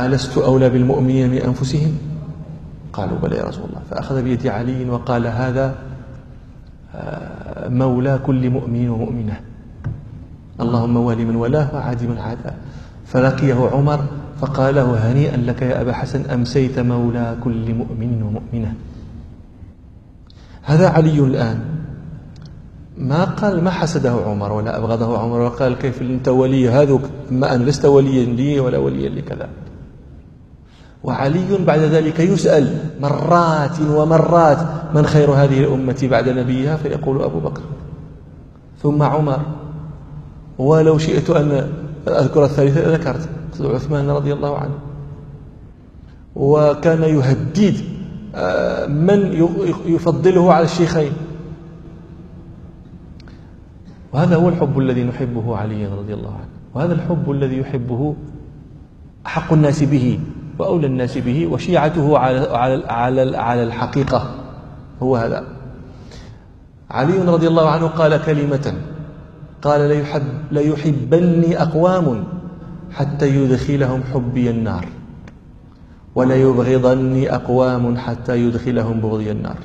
ألست 0.00 0.38
أولى 0.38 0.70
بالمؤمنين 0.70 1.30
من 1.30 1.38
أنفسهم؟ 1.38 1.98
قالوا 2.92 3.18
بلى 3.18 3.36
يا 3.36 3.44
رسول 3.44 3.64
الله. 3.64 3.82
فأخذ 3.90 4.22
بيد 4.22 4.46
علي 4.46 4.90
وقال 4.90 5.26
هذا 5.26 5.74
مولى 7.68 8.20
كل 8.26 8.50
مؤمن 8.50 8.88
ومؤمنة. 8.88 9.40
اللهم 10.60 10.96
والي 10.96 11.24
من 11.24 11.36
ولاه 11.36 11.74
وعادي 11.74 12.06
من 12.06 12.18
عاداه. 12.18 12.54
فلقيه 13.06 13.70
عمر 13.72 14.04
فقال 14.40 14.74
له 14.74 15.12
هنيئا 15.12 15.36
لك 15.36 15.62
يا 15.62 15.80
أبا 15.80 15.92
حسن 15.92 16.30
أمسيت 16.30 16.78
مولى 16.78 17.36
كل 17.44 17.74
مؤمن 17.74 18.22
ومؤمنة. 18.22 18.74
هذا 20.62 20.88
علي 20.88 21.18
الآن. 21.20 21.60
ما 22.98 23.24
قال 23.24 23.64
ما 23.64 23.70
حسده 23.70 24.10
عمر 24.26 24.52
ولا 24.52 24.78
أبغضه 24.78 25.18
عمر 25.18 25.40
وقال 25.40 25.78
كيف 25.78 26.02
أنت 26.02 26.28
ولي 26.28 26.68
هذا 26.68 27.00
ما 27.30 27.54
أنا 27.54 27.64
لست 27.64 27.84
وليا 27.84 28.24
لي 28.24 28.60
ولا 28.60 28.78
وليا 28.78 29.08
لكذا. 29.08 29.48
وعلي 31.04 31.58
بعد 31.66 31.80
ذلك 31.80 32.20
يسأل 32.20 32.78
مرات 33.00 33.80
ومرات 33.80 34.58
من 34.94 35.06
خير 35.06 35.30
هذه 35.30 35.60
الأمة 35.60 36.08
بعد 36.10 36.28
نبيها؟ 36.28 36.76
فيقول 36.76 37.22
أبو 37.22 37.40
بكر. 37.40 37.62
ثم 38.82 39.02
عمر 39.02 39.40
ولو 40.58 40.98
شئت 40.98 41.30
أن 41.30 41.68
أذكر 42.08 42.44
الثالثة 42.44 42.94
ذكرت 42.94 43.28
عثمان 43.60 44.10
رضي 44.10 44.32
الله 44.32 44.58
عنه. 44.58 44.78
وكان 46.36 47.02
يهدد 47.02 47.76
آه، 48.34 48.86
من 48.86 49.32
يفضله 49.86 50.52
على 50.52 50.64
الشيخين. 50.64 51.12
وهذا 54.12 54.36
هو 54.36 54.48
الحب 54.48 54.78
الذي 54.78 55.04
نحبه 55.04 55.56
عليا 55.56 55.94
رضي 55.94 56.14
الله 56.14 56.32
عنه. 56.34 56.48
وهذا 56.74 56.92
الحب 56.92 57.30
الذي 57.30 57.58
يحبه 57.58 58.14
أحق 59.26 59.52
الناس 59.52 59.82
به 59.82 60.20
وأولى 60.58 60.86
الناس 60.86 61.18
به 61.18 61.46
وشيعته 61.46 62.18
على 62.18 62.38
على 62.38 62.82
على 62.86 63.36
على 63.36 63.62
الحقيقة. 63.62 64.34
هو 65.02 65.16
هذا. 65.16 65.44
علي 66.90 67.18
رضي 67.18 67.48
الله 67.48 67.70
عنه 67.70 67.86
قال 67.86 68.22
كلمة 68.22 68.74
قال 69.62 69.80
ليحب 69.88 70.22
ليحبني 70.50 71.62
أقوام 71.62 72.24
حتى 72.94 73.36
يدخلهم 73.36 74.00
حبي 74.14 74.50
النار. 74.50 74.84
وليبغضني 76.14 77.34
أقوام 77.34 77.96
حتى 77.96 78.36
يدخلهم 78.36 79.00
بغضي 79.00 79.30
النار. 79.30 79.58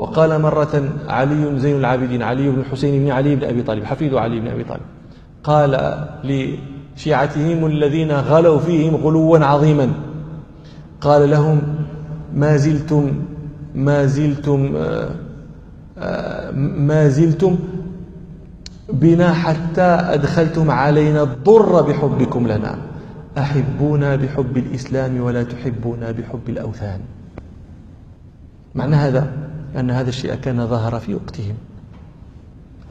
وقال 0.00 0.42
مرة 0.42 0.92
علي 1.08 1.58
زين 1.58 1.76
العابدين 1.76 2.22
علي 2.22 2.50
بن 2.50 2.60
الحسين 2.60 3.04
بن 3.04 3.10
علي 3.10 3.36
بن 3.36 3.44
أبي 3.44 3.62
طالب 3.62 3.84
حفيد 3.84 4.14
علي 4.14 4.40
بن 4.40 4.48
أبي 4.48 4.64
طالب 4.64 4.82
قال 5.44 5.70
لشيعتهم 6.24 7.66
الذين 7.66 8.12
غلوا 8.12 8.58
فيهم 8.58 8.96
غلوا 8.96 9.38
عظيما 9.38 9.92
قال 11.00 11.30
لهم 11.30 11.60
ما 12.34 12.56
زلتم 12.56 13.12
ما 13.74 14.06
زلتم 14.06 14.72
آه، 14.76 15.10
آه، 15.98 16.50
ما 16.90 17.08
زلتم 17.08 17.58
بنا 18.92 19.32
حتى 19.32 19.82
أدخلتم 19.82 20.70
علينا 20.70 21.22
الضر 21.22 21.82
بحبكم 21.82 22.46
لنا. 22.46 22.78
أحبونا 23.38 24.16
بحب 24.16 24.56
الإسلام 24.56 25.20
ولا 25.20 25.42
تحبونا 25.42 26.10
بحب 26.10 26.48
الأوثان. 26.48 27.00
معنى 28.74 28.96
هذا؟ 28.96 29.32
أن 29.78 29.90
هذا 29.90 30.08
الشيء 30.08 30.34
كان 30.34 30.66
ظهر 30.66 30.98
في 30.98 31.14
وقتهم. 31.14 31.54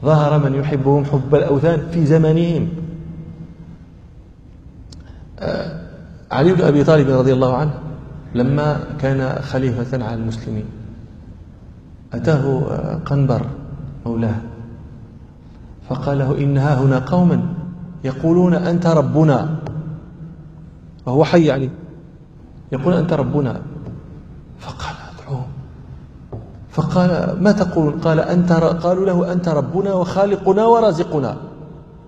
ظهر 0.05 0.49
من 0.49 0.55
يحبهم 0.55 1.05
حب 1.05 1.35
الأوثان 1.35 1.81
في 1.91 2.05
زمانهم 2.05 2.69
آه، 5.39 5.81
علي 6.31 6.53
بن 6.53 6.61
أبي 6.61 6.83
طالب 6.83 7.09
رضي 7.09 7.33
الله 7.33 7.57
عنه 7.57 7.73
لما 8.35 8.79
كان 9.01 9.41
خليفة 9.41 10.05
على 10.05 10.15
المسلمين 10.15 10.65
أتاه 12.13 12.99
قنبر 13.05 13.45
مولاه 14.05 14.35
فقال 15.89 16.19
له 16.19 16.37
إن 16.37 16.57
ها 16.57 16.81
هنا 16.81 16.99
قوما 16.99 17.41
يقولون 18.03 18.53
أنت 18.53 18.87
ربنا. 18.87 19.55
وهو 21.05 21.23
حي 21.23 21.45
يعني 21.45 21.69
يقول 22.71 22.93
أنت 22.93 23.13
ربنا. 23.13 23.61
فقال 24.59 24.95
ادعوهم 25.13 25.47
فقال 26.69 27.37
ما 27.43 27.51
تقول 27.51 27.93
قال 28.01 28.19
أنت 28.19 28.51
قالوا 28.51 29.05
له 29.05 29.31
أنت 29.31 29.49
ربنا 29.49 29.93
وخالقنا 29.93 30.65
ورازقنا. 30.65 31.37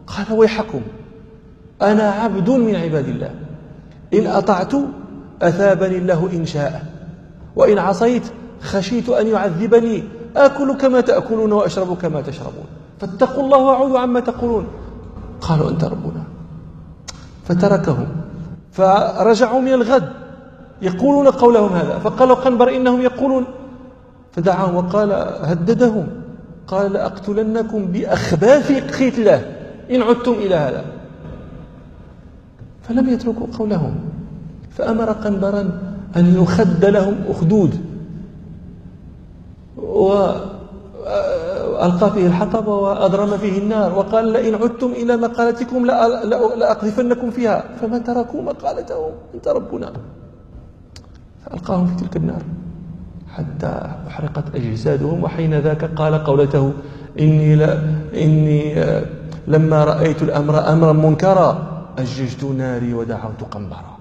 قال 0.08 0.34
ويحكم. 0.34 0.82
أنا 1.82 2.04
عبد 2.04 2.50
من 2.50 2.76
عباد 2.76 3.08
الله. 3.08 3.32
إن 4.14 4.28
أطعت 4.28 4.74
أثابني 5.42 5.98
الله 5.98 6.30
إن 6.34 6.46
شاء. 6.46 6.86
وإن 7.56 7.78
عصيت 7.78 8.24
خشيت 8.62 9.10
أن 9.10 9.28
يعذبني. 9.28 10.04
آكل 10.36 10.74
كما 10.74 11.02
تأكلون 11.02 11.52
وأشرب 11.52 11.98
كما 11.98 12.22
تشربون. 12.22 12.81
فاتقوا 13.02 13.44
الله 13.44 13.58
وأعوذوا 13.58 14.00
عما 14.00 14.20
تقولون. 14.20 14.66
قالوا 15.42 15.70
أنت 15.70 15.84
ربنا. 15.84 16.24
فتركهم. 17.46 18.08
فرجعوا 18.72 19.62
من 19.62 19.74
الغد. 19.74 20.10
يقولون 20.82 21.28
قولهم 21.28 21.74
هذا. 21.74 22.00
فقالوا 22.00 22.36
قنبر 22.36 22.76
إنهم 22.76 23.02
يقولون. 23.02 23.46
فدعاهم 24.32 24.76
وقال 24.76 25.12
هددهم. 25.42 26.08
قال 26.68 26.94
لأقتلنكم 26.94 27.86
بأخباث 27.86 28.72
قتله 28.72 29.46
إن 29.92 30.02
عدتم 30.02 30.32
إلى 30.32 30.56
هذا. 30.56 30.86
فلم 32.82 33.10
يتركوا 33.10 33.48
قولهم. 33.60 33.96
فأمر 34.70 35.12
قنبرا 35.12 35.62
أن 36.16 36.44
يخد 36.44 36.86
لهم 36.86 37.16
أخدود. 37.30 37.86
وألقى 41.72 42.12
فيه 42.12 42.28
الحطب 42.28 42.68
وأضرم 42.68 43.38
فيه 43.38 43.60
النار 43.60 44.00
وقال 44.00 44.26
لئن 44.34 44.56
عدتم 44.56 44.92
إلى 44.92 45.18
مقالتكم 45.18 45.86
لأقذفنكم 46.60 47.32
فيها. 47.32 47.64
فما 47.82 47.98
تركوا 47.98 48.42
مقالتهم 48.42 49.12
أنت 49.36 49.48
ربنا. 49.48 49.92
فألقاهم 51.46 51.86
في 51.88 51.96
تلك 51.96 52.16
النار 52.16 52.42
حتى 53.36 53.74
أحرقت 54.08 54.56
أجسادهم 54.56 55.24
وحين 55.24 55.54
ذاك 55.60 55.86
قال 55.86 56.24
قولته 56.24 56.74
إني, 57.20 57.56
لا 57.56 57.80
إني 58.14 58.76
لما 59.48 59.84
رأيت 59.84 60.22
الأمر 60.22 60.72
أمرا 60.74 60.94
منكرا 60.94 61.50
أججت 61.98 62.44
ناري 62.44 62.94
ودعوت 62.94 63.42
قنبرا. 63.52 63.98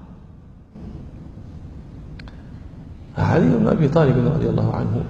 علي 3.18 3.48
بن 3.48 3.68
أبي 3.68 3.88
طالب 3.88 4.16
رضي 4.34 4.48
الله 4.48 4.74
عنه 4.74 5.04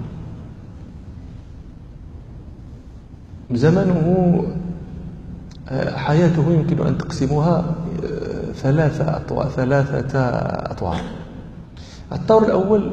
زمنه 3.53 4.43
حياته 5.95 6.51
يمكن 6.51 6.87
أن 6.87 6.97
تقسمها 6.97 7.75
ثلاثة 8.55 9.17
أطوار 9.17 9.49
ثلاثة 9.49 10.19
أطوار. 10.71 11.01
الطور 12.13 12.45
الأول 12.45 12.91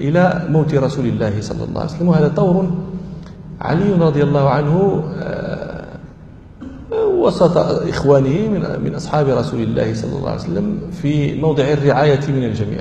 إلى 0.00 0.46
موت 0.48 0.74
رسول 0.74 1.06
الله 1.06 1.40
صلى 1.40 1.64
الله 1.64 1.80
عليه 1.80 1.90
وسلم. 1.90 2.08
وهذا 2.08 2.28
طور 2.28 2.70
علي 3.60 3.92
رضي 3.92 4.22
الله 4.22 4.48
عنه 4.50 5.04
وسط 6.92 7.56
إخوانه 7.88 8.48
من 8.48 8.84
من 8.84 8.94
أصحاب 8.94 9.28
رسول 9.28 9.60
الله 9.60 9.94
صلى 9.94 10.16
الله 10.16 10.30
عليه 10.30 10.40
وسلم 10.40 10.78
في 11.02 11.40
موضع 11.40 11.64
الرعاية 11.64 12.28
من 12.28 12.44
الجميع. 12.44 12.80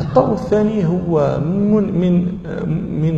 الطور 0.00 0.32
الثاني 0.32 0.86
هو 0.86 1.40
من 1.40 1.84
من 2.00 2.14
من 3.02 3.14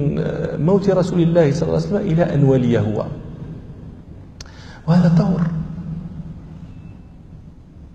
موت 0.64 0.90
رسول 0.90 1.20
الله 1.20 1.52
صلى 1.52 1.68
الله 1.68 1.80
عليه 1.80 1.86
وسلم 1.86 2.12
إلى 2.12 2.34
أن 2.34 2.44
ولي 2.44 2.78
هو. 2.78 3.06
وهذا 4.88 5.14
طور. 5.18 5.40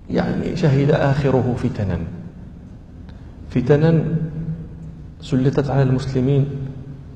يعني 0.10 0.56
شهد 0.56 0.92
آخره 0.92 1.56
فتنا. 1.58 2.00
فتنا 3.50 4.04
سلطت 5.22 5.70
على 5.70 5.84
المسلمين 5.84 6.46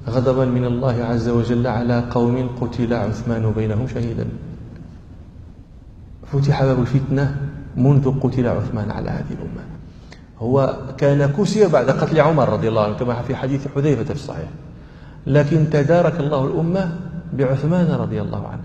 غضبا 0.10 0.46
من 0.46 0.66
الله 0.66 1.04
عز 1.04 1.30
وجل 1.30 1.68
على 1.68 2.04
قوم 2.12 2.50
قتل 2.62 2.94
عثمان 2.94 3.52
بينهم 3.52 3.88
شهيدا. 3.88 4.26
فتح 6.26 6.64
باب 6.64 6.80
الفتنة 6.80 7.36
منذ 7.78 8.20
قتل 8.20 8.48
عثمان 8.48 8.92
على 8.92 9.10
هذه 9.10 9.32
الأمة. 9.32 9.75
هو 10.40 10.78
كان 10.98 11.32
كسر 11.32 11.68
بعد 11.68 11.90
قتل 11.90 12.20
عمر 12.22 12.50
رضي 12.50 12.68
الله 12.68 12.84
عنه 12.84 12.94
كما 12.94 13.22
في 13.22 13.36
حديث 13.36 13.68
حذيفة 13.76 14.04
في 14.04 14.12
الصحيح. 14.12 14.50
لكن 15.28 15.70
تدارك 15.70 16.20
الله 16.20 16.46
الأمة 16.46 16.96
بعثمان 17.34 17.92
رضي 17.92 18.22
الله 18.22 18.48
عنه 18.48 18.62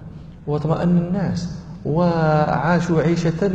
واطمأن 0.46 0.96
الناس 0.98 1.48
وعاشوا 1.84 3.02
عيشة 3.02 3.50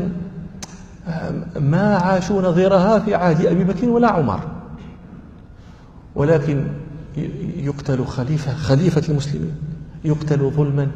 ما 1.60 1.98
عاشوا 1.98 2.42
نظيرها 2.42 3.00
في 3.00 3.16
عهد 3.16 3.46
أبي 3.46 3.64
بكر 3.64 3.90
ولا 3.90 4.12
عمر. 4.12 4.40
ولكن 6.16 6.68
يقتل 7.58 8.06
خليفة 8.06 8.54
خليفة 8.54 9.04
المسلمين 9.10 9.56
يقتل 10.06 10.52
ظلما 10.52 10.88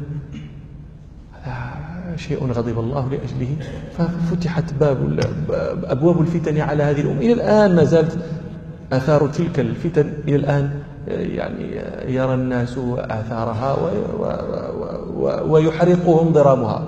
شيء 2.20 2.52
غضب 2.52 2.78
الله 2.78 3.08
لأجله 3.08 3.56
ففتحت 3.98 4.74
باب 4.80 5.20
أبواب 5.84 6.20
الفتن 6.20 6.60
على 6.60 6.82
هذه 6.82 7.00
الأمة. 7.00 7.20
إلى 7.20 7.32
الآن 7.32 7.76
ما 7.76 7.84
زالت 7.84 8.18
آثار 8.92 9.28
تلك 9.28 9.60
الفتن 9.60 10.12
إلى 10.28 10.36
الآن 10.36 10.70
يعني 11.08 11.80
يرى 12.14 12.34
الناس 12.34 12.78
آثارها 12.98 13.76
ويحرقهم 15.42 16.32
ضرامها. 16.32 16.82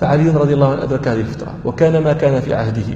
فعلي 0.00 0.30
رضي 0.30 0.54
الله 0.54 0.72
عنه 0.72 0.82
أدرك 0.82 1.08
هذه 1.08 1.20
الفترة 1.20 1.54
وكان 1.64 2.02
ما 2.04 2.12
كان 2.12 2.40
في 2.40 2.54
عهده 2.54 2.94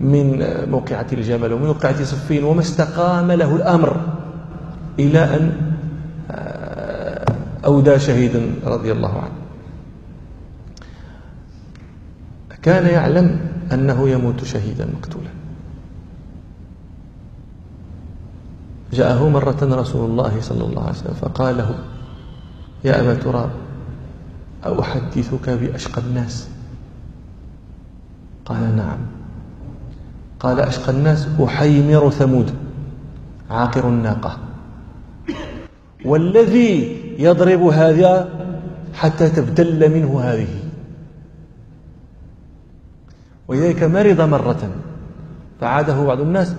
من 0.00 0.46
موقعة 0.70 1.06
الجمل 1.12 1.52
ومن 1.52 1.66
موقعة 1.66 2.04
صفين 2.04 2.44
وما 2.44 2.60
استقام 2.60 3.32
له 3.32 3.56
الأمر 3.56 3.96
إلى 4.98 5.18
أن 5.18 5.52
أودى 7.64 7.98
شهيدا 7.98 8.40
رضي 8.66 8.92
الله 8.92 9.08
عنه. 9.08 9.43
كان 12.64 12.86
يعلم 12.86 13.40
أنه 13.72 14.08
يموت 14.08 14.44
شهيدا 14.44 14.86
مقتولا. 14.86 15.30
جاءه 18.92 19.28
مرة 19.28 19.56
رسول 19.62 20.10
الله 20.10 20.40
صلى 20.40 20.64
الله 20.64 20.82
عليه 20.82 20.92
وسلم 20.92 21.14
فقال 21.14 21.56
له 21.56 21.74
يا 22.84 23.00
أبا 23.00 23.14
تراب 23.14 23.50
أحدثك 24.64 25.50
بأشقى 25.50 26.02
الناس؟ 26.02 26.48
قال 28.44 28.76
نعم. 28.76 28.98
قال 30.40 30.60
أشقى 30.60 30.92
الناس 30.92 31.28
أحيمر 31.44 32.10
ثمود 32.10 32.50
عاقر 33.50 33.88
الناقة. 33.88 34.38
والذي 36.04 37.00
يضرب 37.18 37.62
هذا 37.62 38.28
حتى 38.94 39.28
تبتل 39.28 39.90
منه 39.94 40.20
هذه. 40.20 40.63
ولذلك 43.48 43.82
مرض 43.82 44.20
مرة. 44.20 44.70
فعاده 45.60 46.04
بعض 46.04 46.20
الناس 46.20 46.54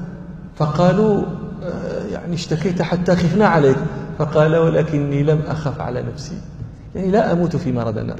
فقالوا 0.56 1.24
آه، 1.63 2.06
يعني 2.12 2.34
اشتكيت 2.36 2.82
حتى 2.82 3.15
خفنا 3.15 3.48
عليك. 3.48 3.78
فقال 4.19 4.56
ولكني 4.56 5.24
لم 5.24 5.41
أخف 5.48 5.82
على 5.82 6.04
نفسي. 6.13 6.38
يعني 6.95 7.12
لا 7.12 7.32
أموت 7.32 7.56
في 7.56 7.71
مرضنا. 7.71 8.15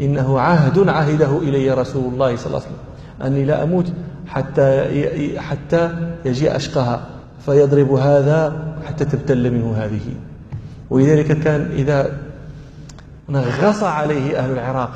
إنه 0.00 0.40
عهد 0.40 0.88
عهده 0.88 1.38
إلي 1.38 1.70
رسول 1.70 2.12
الله 2.12 2.36
صلى 2.36 2.46
الله 2.46 2.58
عليه 2.58 2.68
وسلم. 2.68 3.26
أني 3.26 3.44
لا 3.44 3.62
أموت 3.62 3.92
حتى 4.26 5.38
حتى 5.38 6.10
يجيء 6.24 6.56
أشقها. 6.56 7.00
فيضرب 7.46 7.92
هذا 7.92 8.62
حتى 8.86 9.04
تبتل 9.04 9.50
منه 9.50 9.74
هذه. 9.76 10.14
ولذلك 10.90 11.40
كان 11.40 11.68
إذا 11.72 12.18
نغص 13.28 13.82
عليه 13.82 14.38
أهل 14.38 14.50
العراق 14.50 14.90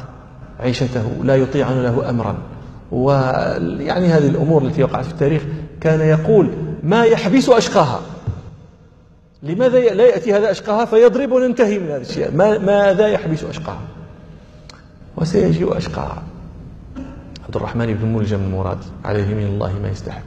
عيشته 0.61 1.05
لا 1.25 1.37
يطيعون 1.37 1.83
له 1.83 2.11
أمرا. 2.11 2.35
ويعني 2.93 4.07
هذه 4.07 4.29
الأمور 4.29 4.63
التي 4.63 4.83
وقعت 4.83 5.05
في 5.05 5.13
التاريخ 5.13 5.43
كان 5.81 6.01
يقول 6.01 6.51
ما 6.83 7.05
يحبس 7.05 7.49
أشقاها. 7.49 8.01
لماذا 9.43 9.79
لا 9.79 10.07
يأتي 10.07 10.35
هذا 10.35 10.51
أشقاها؟ 10.51 10.85
فيضرب 10.85 11.33
وننتهي 11.33 11.79
من 11.79 11.87
هذا 11.87 12.01
الشيء. 12.01 12.37
ما 12.37 12.59
ماذا 12.59 13.09
يحبس 13.09 13.45
أشقاها؟ 13.45 13.81
وسيجيء 15.17 15.77
أشقاها. 15.77 16.23
عبد 17.45 17.57
الرحمن 17.57 17.95
بن 17.95 18.09
ملجم 18.09 18.41
المراد 18.41 18.79
عليه 19.05 19.35
من 19.35 19.47
الله 19.47 19.79
ما 19.83 19.89
يستحق. 19.89 20.23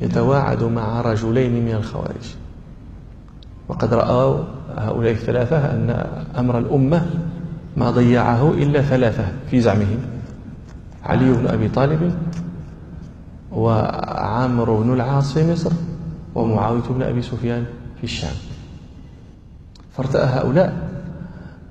يتواعد 0.00 0.62
مع 0.62 1.00
رجلين 1.00 1.64
من 1.64 1.72
الخوارج. 1.72 2.34
وقد 3.68 3.94
رأوا 3.94 4.44
هؤلاء 4.76 5.12
الثلاثة 5.12 5.56
أن 5.56 6.06
أمر 6.38 6.58
الأمة 6.58 7.06
ما 7.76 7.90
ضيعه 7.90 8.50
إلا 8.50 8.82
ثلاثة 8.82 9.32
في 9.50 9.60
زعمهم 9.60 9.98
علي 11.04 11.32
بن 11.32 11.46
أبي 11.46 11.68
طالب 11.68 12.14
وعامر 13.52 14.72
بن 14.74 14.92
العاص 14.92 15.32
في 15.32 15.52
مصر 15.52 15.72
ومعاوية 16.34 16.82
بن 16.90 17.02
أبي 17.02 17.22
سفيان 17.22 17.64
في 17.98 18.04
الشام. 18.04 18.34
فارتأى 19.96 20.26
هؤلاء 20.26 20.88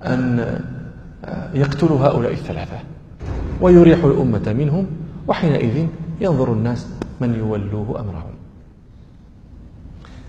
أن 0.04 0.46
يقتلوا 1.54 2.00
هؤلاء 2.00 2.32
الثلاثة 2.32 2.80
ويريح 3.62 4.04
الأمة 4.04 4.54
منهم 4.54 4.86
وحينئذ 5.28 5.88
ينظر 6.22 6.54
الناس 6.54 6.88
من 7.22 7.36
يولوه 7.36 8.00
أمرهم. 8.00 8.34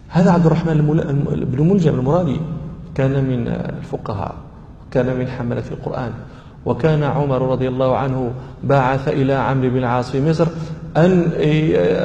هذا 0.09 0.31
عبد 0.31 0.47
الرحمن 0.47 0.77
بن 1.53 1.69
ملجم 1.69 1.95
المرادي 1.95 2.41
كان 2.95 3.25
من 3.25 3.49
الفقهاء. 3.49 4.35
كان 4.93 5.17
من 5.17 5.27
حملة 5.27 5.65
القرآن. 5.71 6.11
وكان 6.67 7.03
عمر 7.03 7.51
رضي 7.53 7.69
الله 7.69 7.97
عنه 7.97 8.33
بعث 8.65 9.09
إلى 9.09 9.33
عمرو 9.33 9.71
بن 9.71 9.79
العاص 9.79 10.11
في 10.11 10.31
مصر 10.31 10.47
أن 10.97 11.33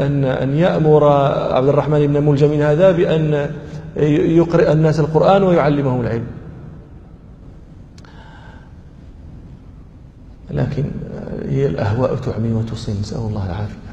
أن 0.06 0.24
أن 0.26 0.56
يأمر 0.56 1.04
عبد 1.54 1.68
الرحمن 1.68 2.08
بن 2.08 2.24
ملجم 2.24 2.52
هذا 2.62 2.92
بأن 2.92 3.50
يقرئ 4.38 4.72
الناس 4.72 5.00
القرآن 5.00 5.44
ويعلمهم 5.44 6.02
العلم. 6.02 6.28
لكن 10.52 10.84
هي 11.50 11.68
الأهواء 11.68 12.16
تعمي 12.16 12.52
وتصم 12.52 13.00
نسأل 13.00 13.18
الله 13.18 13.46
العافية. 13.46 13.88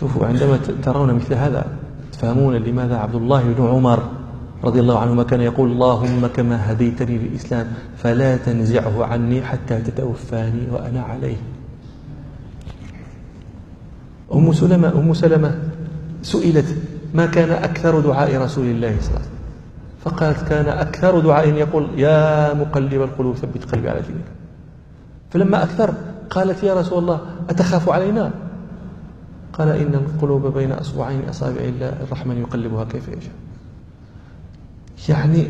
شوفوا 0.00 0.26
عندما 0.26 0.58
ترون 0.82 1.14
مثل 1.14 1.34
هذا 1.34 1.66
تفهمون 2.12 2.56
لماذا 2.56 2.96
عبد 2.96 3.14
الله 3.14 3.42
بن 3.42 3.66
عمر 3.66 4.02
رضي 4.64 4.80
الله 4.80 4.98
عنهما 4.98 5.22
كان 5.22 5.40
يقول 5.40 5.72
اللهم 5.72 6.26
كما 6.26 6.72
هديتني 6.72 7.18
للإسلام 7.18 7.66
فلا 7.96 8.36
تنزعه 8.36 9.04
عني 9.04 9.42
حتى 9.42 9.80
تتوفاني 9.80 10.70
وأنا 10.70 11.02
عليه. 11.02 11.36
أم 14.34 14.52
سلمة 14.52 14.88
أم 14.88 15.14
سلمة 15.14 15.58
سئلت 16.22 16.76
ما 17.14 17.26
كان 17.26 17.50
أكثر 17.50 18.00
دعاء 18.00 18.36
رسول 18.36 18.66
الله 18.66 18.96
صلى 19.00 19.08
الله 19.08 19.18
عليه 19.18 19.26
وسلم؟ 19.26 19.42
فقالت 20.04 20.48
كان 20.48 20.68
أكثر 20.68 21.20
دعاء 21.20 21.48
يقول 21.48 21.86
يا 21.96 22.54
مقلب 22.54 23.02
القلوب 23.02 23.36
ثبت 23.36 23.64
قلبي 23.64 23.90
على 23.90 24.00
دينك. 24.00 24.24
فلما 25.30 25.62
أكثر 25.62 25.94
قالت 26.30 26.62
يا 26.62 26.74
رسول 26.74 26.98
الله 26.98 27.20
أتخاف 27.50 27.88
علينا؟ 27.88 28.30
قال 29.52 29.68
إن 29.68 29.94
القلوب 29.94 30.46
بين 30.46 30.72
أصبعين 30.72 31.28
أصابع 31.28 31.60
الله 31.60 31.88
الرحمن 32.02 32.40
يقلبها 32.40 32.84
كيف 32.84 33.08
يشاء. 33.08 33.32
يعني 35.08 35.46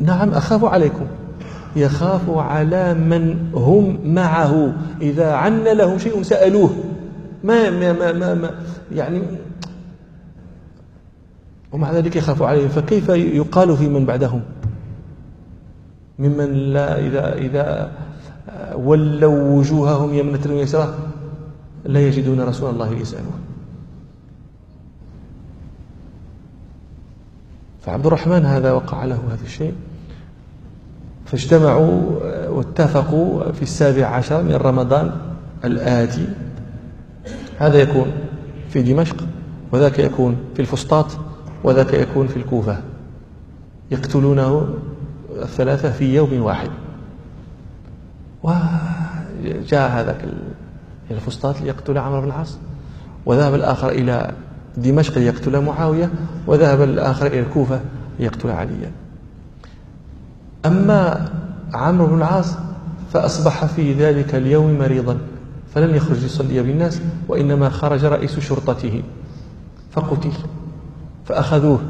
نعم 0.00 0.30
أخاف 0.30 0.64
عليكم. 0.64 1.06
يخاف 1.76 2.30
على 2.30 2.94
من 2.94 3.50
هم 3.54 3.98
معه. 4.04 4.72
إذا 5.00 5.32
عن 5.32 5.64
له 5.64 5.98
شيء 5.98 6.22
سألوه. 6.22 6.70
ما, 7.44 7.70
ما, 7.70 7.92
ما, 7.92 8.12
ما, 8.12 8.34
ما 8.34 8.50
يعني 8.92 9.22
ومع 11.72 11.92
ذلك 11.92 12.16
يخاف 12.16 12.42
عليهم. 12.42 12.68
فكيف 12.68 13.08
يقال 13.08 13.76
في 13.76 13.88
من 13.88 14.06
بعدهم؟ 14.06 14.42
ممن 16.18 16.52
لا 16.52 16.98
إذا, 16.98 17.34
إذا 17.34 17.92
ولوا 18.74 19.58
وجوههم 19.58 20.14
يمنة 20.14 20.40
ويسرى 20.48 20.94
لا 21.84 22.00
يجدون 22.00 22.40
رسول 22.40 22.70
الله 22.70 22.92
يسألون. 22.92 23.45
فعبد 27.86 28.06
الرحمن 28.06 28.44
هذا 28.44 28.72
وقع 28.72 29.04
له 29.04 29.20
هذا 29.28 29.44
الشيء. 29.44 29.74
فاجتمعوا 31.26 32.00
واتفقوا 32.48 33.52
في 33.52 33.62
السابع 33.62 34.06
عشر 34.06 34.42
من 34.42 34.54
رمضان 34.54 35.10
الآتي. 35.64 36.28
هذا 37.58 37.78
يكون 37.78 38.12
في 38.68 38.82
دمشق 38.82 39.16
وذاك 39.72 39.98
يكون 39.98 40.36
في 40.54 40.60
الفسطاط 40.60 41.06
وذاك 41.64 41.94
يكون 41.94 42.26
في 42.26 42.36
الكوفة. 42.36 42.80
يقتلونه 43.90 44.74
الثلاثة 45.42 45.90
في 45.90 46.14
يوم 46.14 46.42
واحد. 46.42 46.70
وجاء 48.42 49.90
هذاك 49.90 50.24
الفسطاط 51.10 51.60
ليقتل 51.60 51.98
عمرو 51.98 52.20
بن 52.20 52.26
العاص. 52.26 52.58
وذهب 53.26 53.54
الآخر 53.54 53.88
إلى 53.88 54.32
دمشق 54.76 55.18
ليقتل 55.18 55.60
معاوية 55.60 56.10
وذهب 56.46 56.82
الآخر 56.82 57.26
إلى 57.26 57.40
الكوفة 57.40 57.80
ليقتل 58.20 58.50
عليا. 58.50 58.90
أما 60.66 61.28
عمرو 61.74 62.06
بن 62.06 62.16
العاص 62.16 62.54
فأصبح 63.12 63.64
في 63.64 63.92
ذلك 63.92 64.34
اليوم 64.34 64.78
مريضا 64.78 65.18
فلم 65.74 65.94
يخرج 65.94 66.24
يصلي 66.24 66.62
بالناس 66.62 67.00
وإنما 67.28 67.68
خرج 67.68 68.04
رئيس 68.04 68.40
شرطته. 68.40 69.02
فقتل 69.92 70.32
فأخذوه. 71.24 71.80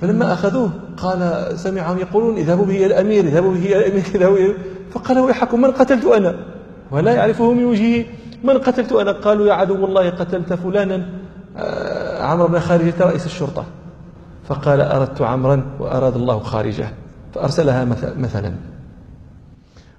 فلما 0.00 0.32
أخذوه 0.32 0.70
قال 0.96 1.50
سمعهم 1.58 1.98
يقولون 1.98 2.36
اذهبوا 2.36 2.66
به 2.66 2.76
إلى 2.76 2.86
الأمير 2.86 3.24
اذهبوا 3.24 3.54
به 3.54 3.66
إلى 3.66 3.78
الأمير 3.86 4.04
اذهبوا 4.14 4.54
فقال 4.90 5.18
ويحكم 5.18 5.60
من 5.60 5.70
قتلت 5.70 6.04
أنا؟ 6.04 6.36
ولا 6.90 7.12
يعرفه 7.14 7.52
من 7.52 7.64
وجهه. 7.64 8.04
من 8.46 8.58
قتلت 8.58 8.92
أنا؟ 8.92 9.12
قالوا 9.12 9.46
يا 9.46 9.52
عدو 9.52 9.84
الله 9.84 10.10
قتلت 10.10 10.52
فلانا. 10.52 11.06
آه، 11.56 12.22
عمرو 12.22 12.48
بن 12.48 12.58
خارجة 12.58 12.94
رئيس 13.00 13.26
الشرطة. 13.26 13.64
فقال 14.48 14.80
أردت 14.80 15.22
عمرا 15.22 15.62
وأراد 15.80 16.16
الله 16.16 16.38
خارجه. 16.38 16.88
فأرسلها 17.34 17.84
مثلا. 18.18 18.52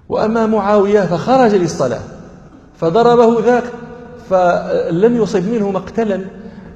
وأما 0.08 0.46
معاوية 0.46 1.00
فخرج 1.00 1.54
للصلاة. 1.54 2.00
فضربه 2.76 3.44
ذاك 3.44 3.64
فلم 4.30 5.16
يصب 5.16 5.48
منه 5.48 5.70
مقتلا 5.70 6.20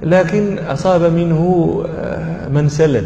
لكن 0.03 0.59
أصاب 0.59 1.01
منه 1.01 1.83
آه، 1.89 2.47
منسلا. 2.47 3.03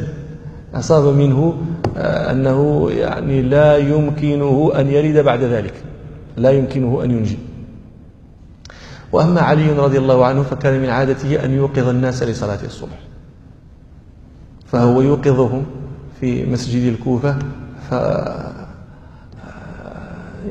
أصاب 0.75 1.15
منه 1.15 1.57
آه، 1.97 2.31
أنه 2.31 2.91
يعني 2.91 3.41
لا 3.41 3.77
يمكنه 3.77 4.71
أن 4.75 4.87
يلد 4.87 5.17
بعد 5.25 5.43
ذلك. 5.43 5.73
لا 6.37 6.51
يمكنه 6.51 7.03
أن 7.03 7.11
ينجي. 7.11 7.37
وأما 9.11 9.41
علي 9.41 9.71
رضي 9.71 9.97
الله 9.97 10.25
عنه 10.25 10.43
فكان 10.43 10.81
من 10.81 10.89
عادته 10.89 11.45
أن 11.45 11.51
يوقظ 11.51 11.87
الناس 11.87 12.23
لصلاة 12.23 12.59
الصبح. 12.65 12.99
فهو 14.65 15.01
يوقظهم 15.01 15.65
في 16.19 16.45
مسجد 16.45 16.93
الكوفة 16.93 17.39
ف 17.89 17.93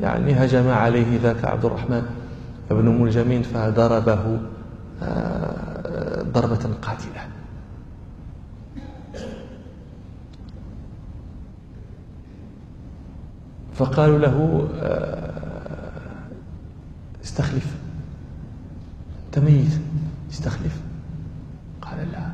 يعني 0.01 0.33
هجم 0.33 0.69
عليه 0.69 1.19
ذاك 1.23 1.45
عبد 1.45 1.65
الرحمن 1.65 2.03
بن 2.69 3.01
ملجمين 3.01 3.41
فضربه 3.41 4.39
آه، 5.03 6.21
ضربة 6.21 6.69
قاتلة. 6.81 7.27
فقالوا 13.73 14.19
له 14.19 14.67
آه، 14.81 15.31
استخلف. 17.23 17.86
أنت 19.37 19.45
ميت 19.45 19.79
استخلف 20.31 20.81
قال 21.81 21.97
لا. 22.11 22.27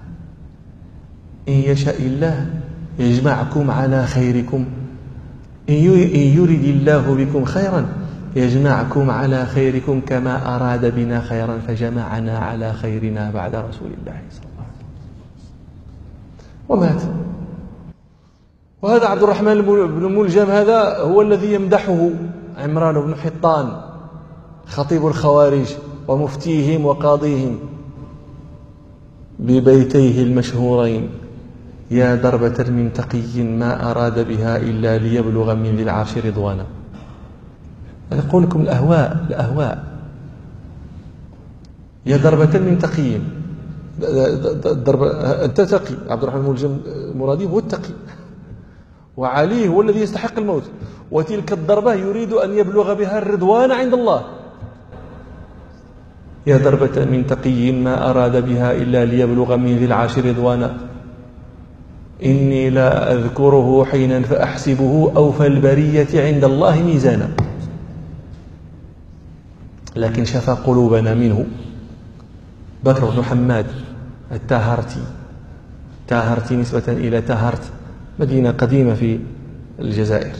إن 1.50 1.54
يشاء 1.54 2.02
الله 2.02 2.48
يجمعكم 3.00 3.72
على 3.72 4.08
خيركم. 4.08 4.66
إن 5.70 5.76
يرد 6.38 6.64
الله 6.64 7.16
بكم 7.16 7.46
خيرا 7.46 7.86
يجمعكم 8.36 9.10
على 9.12 9.46
خيركم 9.46 10.02
كما 10.02 10.56
أراد 10.56 10.96
بنا 10.96 11.22
خيرا 11.22 11.60
فجمعنا 11.68 12.38
على 12.38 12.74
خيرنا 12.74 13.32
بعد 13.32 13.56
رسول 13.56 13.92
الله 14.02 14.22
صلى 14.32 14.46
الله 14.52 14.64
عليه 14.64 14.78
وسلم. 14.80 14.92
ومات. 16.70 17.02
وهذا 18.82 19.06
عبد 19.06 19.24
الرحمن 19.24 19.62
بن 19.62 20.16
ملجم 20.16 20.50
هذا 20.50 20.98
هو 20.98 21.22
الذي 21.22 21.54
يمدحه 21.54 22.10
عمران 22.58 23.02
بن 23.02 23.16
حطان 23.16 23.82
خطيب 24.68 25.08
الخوارج. 25.08 25.76
ومفتيهم 26.08 26.86
وقاضيهم 26.86 27.60
ببيتيه 29.40 30.24
المشهورين. 30.24 31.10
يا 31.92 32.16
ضربة 32.16 32.66
من 32.70 32.94
تقي 32.94 33.44
ما 33.44 33.92
أراد 33.92 34.28
بها 34.28 34.58
إلا 34.58 34.98
ليبلغ 34.98 35.56
من 35.56 35.76
ذي 35.76 35.84
العرش 35.84 36.18
رضوانا. 36.18 36.66
أقول 38.12 38.44
لكم 38.44 38.62
الأهواء 38.62 39.26
الأهواء. 39.30 39.84
يا 42.06 42.18
ضربة 42.18 42.60
من 42.60 42.80
تقي. 42.80 43.20
ضربة 44.74 45.08
أنت 45.46 45.62
تقي. 45.62 45.96
عبد 46.10 46.24
الرحمن 46.24 46.42
الملجم 46.42 46.78
المرادي 46.86 47.46
هو 47.46 47.60
التقي. 47.60 47.94
وعلي 49.18 49.68
هو 49.68 49.82
الذي 49.82 50.00
يستحق 50.00 50.40
الموت. 50.40 50.64
وتلك 51.12 51.54
الضربة 51.54 51.94
يريد 51.94 52.34
أن 52.34 52.54
يبلغ 52.54 52.94
بها 52.94 53.18
الرضوان 53.18 53.72
عند 53.72 53.94
الله. 53.94 54.24
يا 56.48 56.58
ضربة 56.58 57.06
من 57.06 57.28
تقي 57.28 57.72
ما 57.72 58.10
أراد 58.10 58.46
بها 58.46 58.72
إلا 58.72 59.06
ليبلغ 59.06 59.56
من 59.58 59.78
ذي 59.78 59.86
العاش 59.86 60.20
رضوانا 60.20 60.78
إني 62.24 62.70
لا 62.70 63.14
أذكره 63.14 63.86
حينا 63.86 64.22
فأحسبه 64.22 65.12
أوفى 65.16 65.48
البرية 65.48 66.08
عند 66.34 66.44
الله 66.44 66.84
ميزانا. 66.84 67.30
لكن 69.96 70.26
شفى 70.26 70.52
قلوبنا 70.52 71.14
منه. 71.14 71.46
بكر 72.84 73.10
بن 73.10 73.24
حماد 73.24 73.66
التاهرتي. 74.32 75.04
تاهرتي 76.08 76.56
نسبة 76.56 76.84
إلى 76.88 77.22
تاهرت 77.22 77.64
مدينة 78.20 78.52
قديمة 78.52 78.94
في 78.94 79.20
الجزائر. 79.80 80.36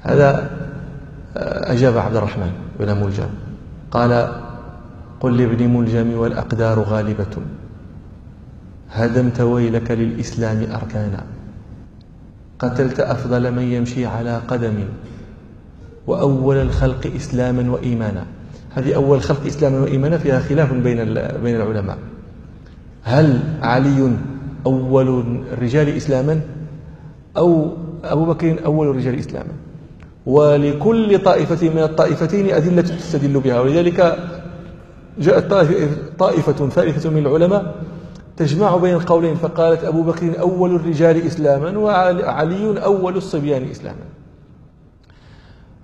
هذا 0.00 0.50
أجاب 1.36 1.98
عبد 1.98 2.16
الرحمن 2.16 2.52
بن 2.80 2.96
ملجم 2.96 3.28
قال 3.90 4.40
قل 5.20 5.36
لابن 5.36 5.68
ملجم 5.68 6.18
والأقدار 6.18 6.80
غالبة. 6.80 7.36
هدمت 8.90 9.40
ويلك 9.40 9.90
للإسلام 9.90 10.58
أركانا. 10.72 11.24
قتلت 12.58 13.00
أفضل 13.00 13.52
من 13.52 13.62
يمشي 13.62 14.06
على 14.06 14.40
قدم. 14.48 14.74
وأول 16.06 16.56
الخلق 16.56 17.12
إسلاما 17.16 17.70
وإيمانا. 17.70 18.24
هذه 18.74 18.94
أول 18.94 19.16
الخلق 19.16 19.46
إسلاما 19.46 19.78
وإيمانا 19.78 20.18
فيها 20.18 20.40
خلاف 20.40 20.72
بين 20.72 21.14
بين 21.42 21.56
العلماء. 21.56 21.98
هل 23.02 23.40
علي 23.62 24.16
أول 24.66 25.24
الرجال 25.52 25.88
إسلاما 25.88 26.40
أو 27.36 27.72
أبو 28.04 28.24
بكر 28.24 28.64
أول 28.64 28.90
الرجال 28.90 29.18
إسلاما؟ 29.18 29.52
ولكل 30.30 31.18
طائفة 31.18 31.68
من 31.68 31.82
الطائفتين 31.82 32.54
أدلة 32.54 32.82
تستدل 32.82 33.40
بها. 33.40 33.60
ولذلك 33.60 34.16
جاءت 35.18 35.44
طائفة 36.18 36.68
ثالثة 36.68 37.10
من 37.10 37.26
العلماء 37.26 37.74
تجمع 38.36 38.76
بين 38.76 38.94
القولين 38.94 39.34
فقالت 39.34 39.84
أبو 39.84 40.02
بكر 40.02 40.40
أول 40.40 40.74
الرجال 40.74 41.26
إسلاما 41.26 41.78
وعلي 41.78 42.84
أول 42.84 43.16
الصبيان 43.16 43.70
إسلاما. 43.70 44.06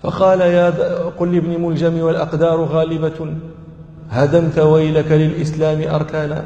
فقال 0.02 0.40
يا 0.40 0.70
قل 1.18 1.34
لابن 1.34 1.60
ملجم 1.60 2.00
والأقدار 2.00 2.64
غالبة 2.64 3.34
هدمت 4.10 4.58
ويلك 4.58 5.12
للإسلام 5.12 5.94
أركانا. 5.94 6.44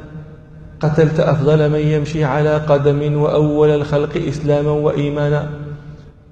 قتلت 0.80 1.20
أفضل 1.20 1.70
من 1.70 1.78
يمشي 1.78 2.24
على 2.24 2.56
قدم 2.56 3.22
وأول 3.22 3.68
الخلق 3.68 4.16
إسلاما 4.28 4.70
وإيمانا. 4.70 5.50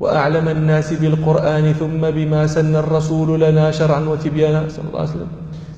وأعلم 0.01 0.49
الناس 0.49 0.92
بالقرآن 0.92 1.72
ثم 1.72 2.11
بما 2.11 2.46
سن 2.46 2.76
الرسول 2.76 3.40
لنا 3.40 3.70
شرعا 3.70 4.01
وتبيانا. 4.01 4.68
صلى 4.68 4.84
الله 4.88 5.01
عليه 5.01 5.11
وسلم. 5.11 5.26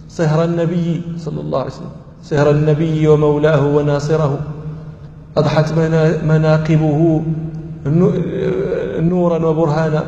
صهر 0.08 0.44
النبي 0.44 1.02
صلى 1.18 1.40
الله 1.40 1.58
عليه 1.58 1.70
وسلم. 1.70 1.94
صهر 2.22 2.50
النبي 2.50 3.08
ومولاه 3.08 3.66
وناصره. 3.66 4.38
أضحت 5.36 5.72
مناقبه 6.24 7.22
نورا 9.00 9.46
وبرهانا. 9.46 10.04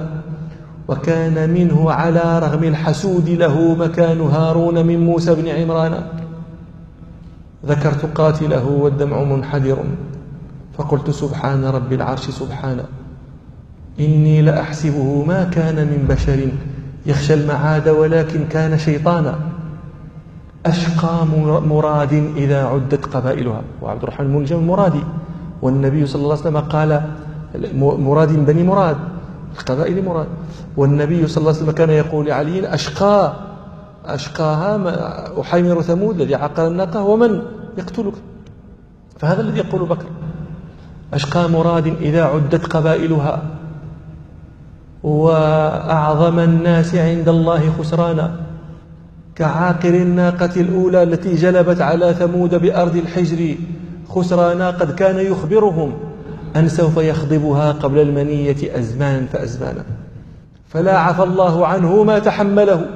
وكان 0.89 1.51
منه 1.51 1.93
على 1.93 2.39
رغم 2.39 2.65
الحسود 2.65 3.29
له 3.29 3.75
مكان 3.75 4.21
هارون 4.21 4.87
من 4.87 5.01
موسى 5.01 5.35
بن 5.35 5.49
عمران. 5.49 5.95
ذكرت 7.67 8.19
قاتله 8.19 8.67
والدمع 8.67 9.23
منحدر. 9.23 9.79
فقلت 10.79 11.11
سبحان 11.11 11.65
رب 11.65 11.93
العرش 11.93 12.31
سبحانه 12.31 12.85
إني 14.01 14.43
لأحسبه 14.43 15.25
ما 15.25 15.45
كان 15.45 15.77
من 15.77 16.07
بشر 16.09 16.49
يخشى 17.07 17.35
المعاد 17.35 17.89
ولكن 17.89 18.45
كان 18.45 18.79
شيطانا. 18.79 19.39
أشقى 20.67 21.27
مراد 21.67 22.13
إذا 22.37 22.65
عدت 22.65 23.07
قبائلها. 23.07 23.63
وعبد 23.83 24.03
الرحمن 24.03 24.27
المنجم 24.27 24.67
مرادي. 24.67 25.05
والنبي 25.63 26.07
صلى 26.07 26.23
الله 26.23 26.37
عليه 26.37 26.41
وسلم 26.41 26.59
قال 26.59 27.03
مراد 27.99 28.47
بني 28.47 28.63
مراد. 28.63 28.97
القبائل 29.59 30.05
مراد. 30.05 30.27
والنبي 30.77 31.27
صلى 31.27 31.41
الله 31.41 31.53
عليه 31.53 31.63
وسلم 31.63 31.71
كان 31.71 31.91
يقول 31.91 32.27
لعلي 32.27 32.75
أشقى. 32.75 33.33
أشقاها 34.05 34.81
أحيمر 35.41 35.83
ثمود 35.83 36.21
الذي 36.21 36.35
عقر 36.35 36.67
الناقة 36.67 37.03
ومن 37.03 37.43
يقتلك. 37.79 38.15
فهذا 39.19 39.41
الذي 39.41 39.59
يقول 39.59 39.89
بكر. 39.89 40.07
أشقى 41.15 41.49
مراد 41.49 41.87
إذا 41.87 42.25
عدت 42.25 42.67
قبائلها. 42.67 43.43
وأعظم 45.03 46.39
الناس 46.39 46.95
عند 46.95 47.29
الله 47.29 47.73
خسرانا. 47.79 48.37
كعاقر 49.35 49.95
الناقة 49.95 50.61
الأولى 50.61 51.03
التي 51.03 51.35
جلبت 51.35 51.81
على 51.81 52.15
ثمود 52.15 52.55
بأرض 52.55 52.97
الحجر 52.97 53.55
خسرانا 54.09 54.71
قد 54.71 54.95
كان 54.95 55.19
يخبرهم 55.19 55.93
أن 56.57 56.69
سوف 56.69 56.97
يخضبها 56.97 57.73
قبل 57.73 57.99
المنية 57.99 58.79
أزمانا 58.79 59.27
فأزمانا. 59.27 59.85
فلا 60.69 60.99
عفى 60.99 61.23
الله 61.23 61.67
عنه 61.67 62.05
ما 62.05 62.19
تحمله 62.19 62.87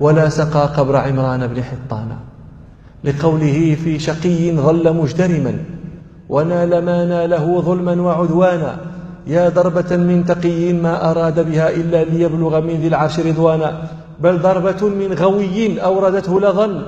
ولا 0.00 0.28
سقى 0.28 0.66
قبر 0.76 0.96
عمران 0.96 1.46
بن 1.46 1.62
حطان. 1.62 2.08
لقوله 3.04 3.76
في 3.84 3.98
شقي 3.98 4.56
ظل 4.56 4.96
مجترما 4.96 5.58
ونال 6.28 6.84
ما 6.84 7.04
ناله 7.04 7.60
ظلما 7.60 8.02
وعدوانا. 8.02 8.93
يا 9.26 9.48
ضربة 9.48 9.96
من 9.96 10.24
تقي 10.24 10.72
ما 10.72 11.10
أراد 11.10 11.50
بها 11.50 11.70
إلا 11.70 12.04
ليبلغ 12.04 12.60
من 12.60 12.74
ذي 12.74 12.88
العرش 12.88 13.20
رضوانا 13.20 13.88
بل 14.20 14.38
ضربة 14.38 14.88
من 14.88 15.12
غوي 15.12 15.80
أوردته 15.80 16.40
لظن 16.40 16.82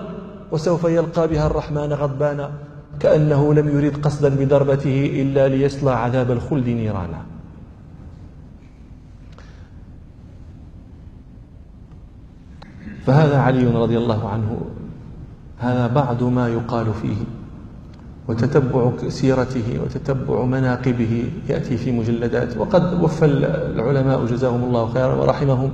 وسوف 0.52 0.84
يلقى 0.84 1.28
بها 1.28 1.46
الرحمن 1.46 1.92
غضبانا 1.92 2.50
كأنه 3.00 3.54
لم 3.54 3.68
يرد 3.68 4.04
قصدا 4.04 4.28
بضربته 4.28 5.22
إلا 5.22 5.48
ليصلى 5.48 5.90
عذاب 5.90 6.30
الخلد 6.30 6.68
نيرانا. 6.68 7.20
فهذا 13.06 13.38
علي 13.38 13.66
رضي 13.66 13.98
الله 13.98 14.28
عنه 14.28 14.60
هذا 15.58 15.86
بعض 15.86 16.22
ما 16.22 16.48
يقال 16.48 16.86
فيه. 17.02 17.16
وتتبع 18.28 18.92
سيرته 19.08 19.78
وتتبع 19.82 20.44
مناقبه 20.44 21.24
يأتي 21.48 21.76
في 21.76 21.92
مجلدات. 21.92 22.56
وقد 22.56 23.02
وفى 23.02 23.24
العلماء 23.74 24.26
جزاهم 24.26 24.64
الله 24.64 24.88
خيرا 24.94 25.14
ورحمهم 25.14 25.70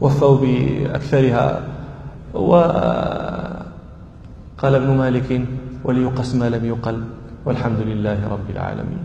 وفوا 0.00 0.36
بأكثرها. 0.36 1.62
وقال 2.34 3.64
ابن 4.74 4.90
مالك 4.96 5.46
وليقس 5.84 6.34
ما 6.34 6.48
لم 6.50 6.64
يقل 6.64 7.04
والحمد 7.46 7.80
لله 7.80 8.28
رب 8.28 8.50
العالمين. 8.50 9.02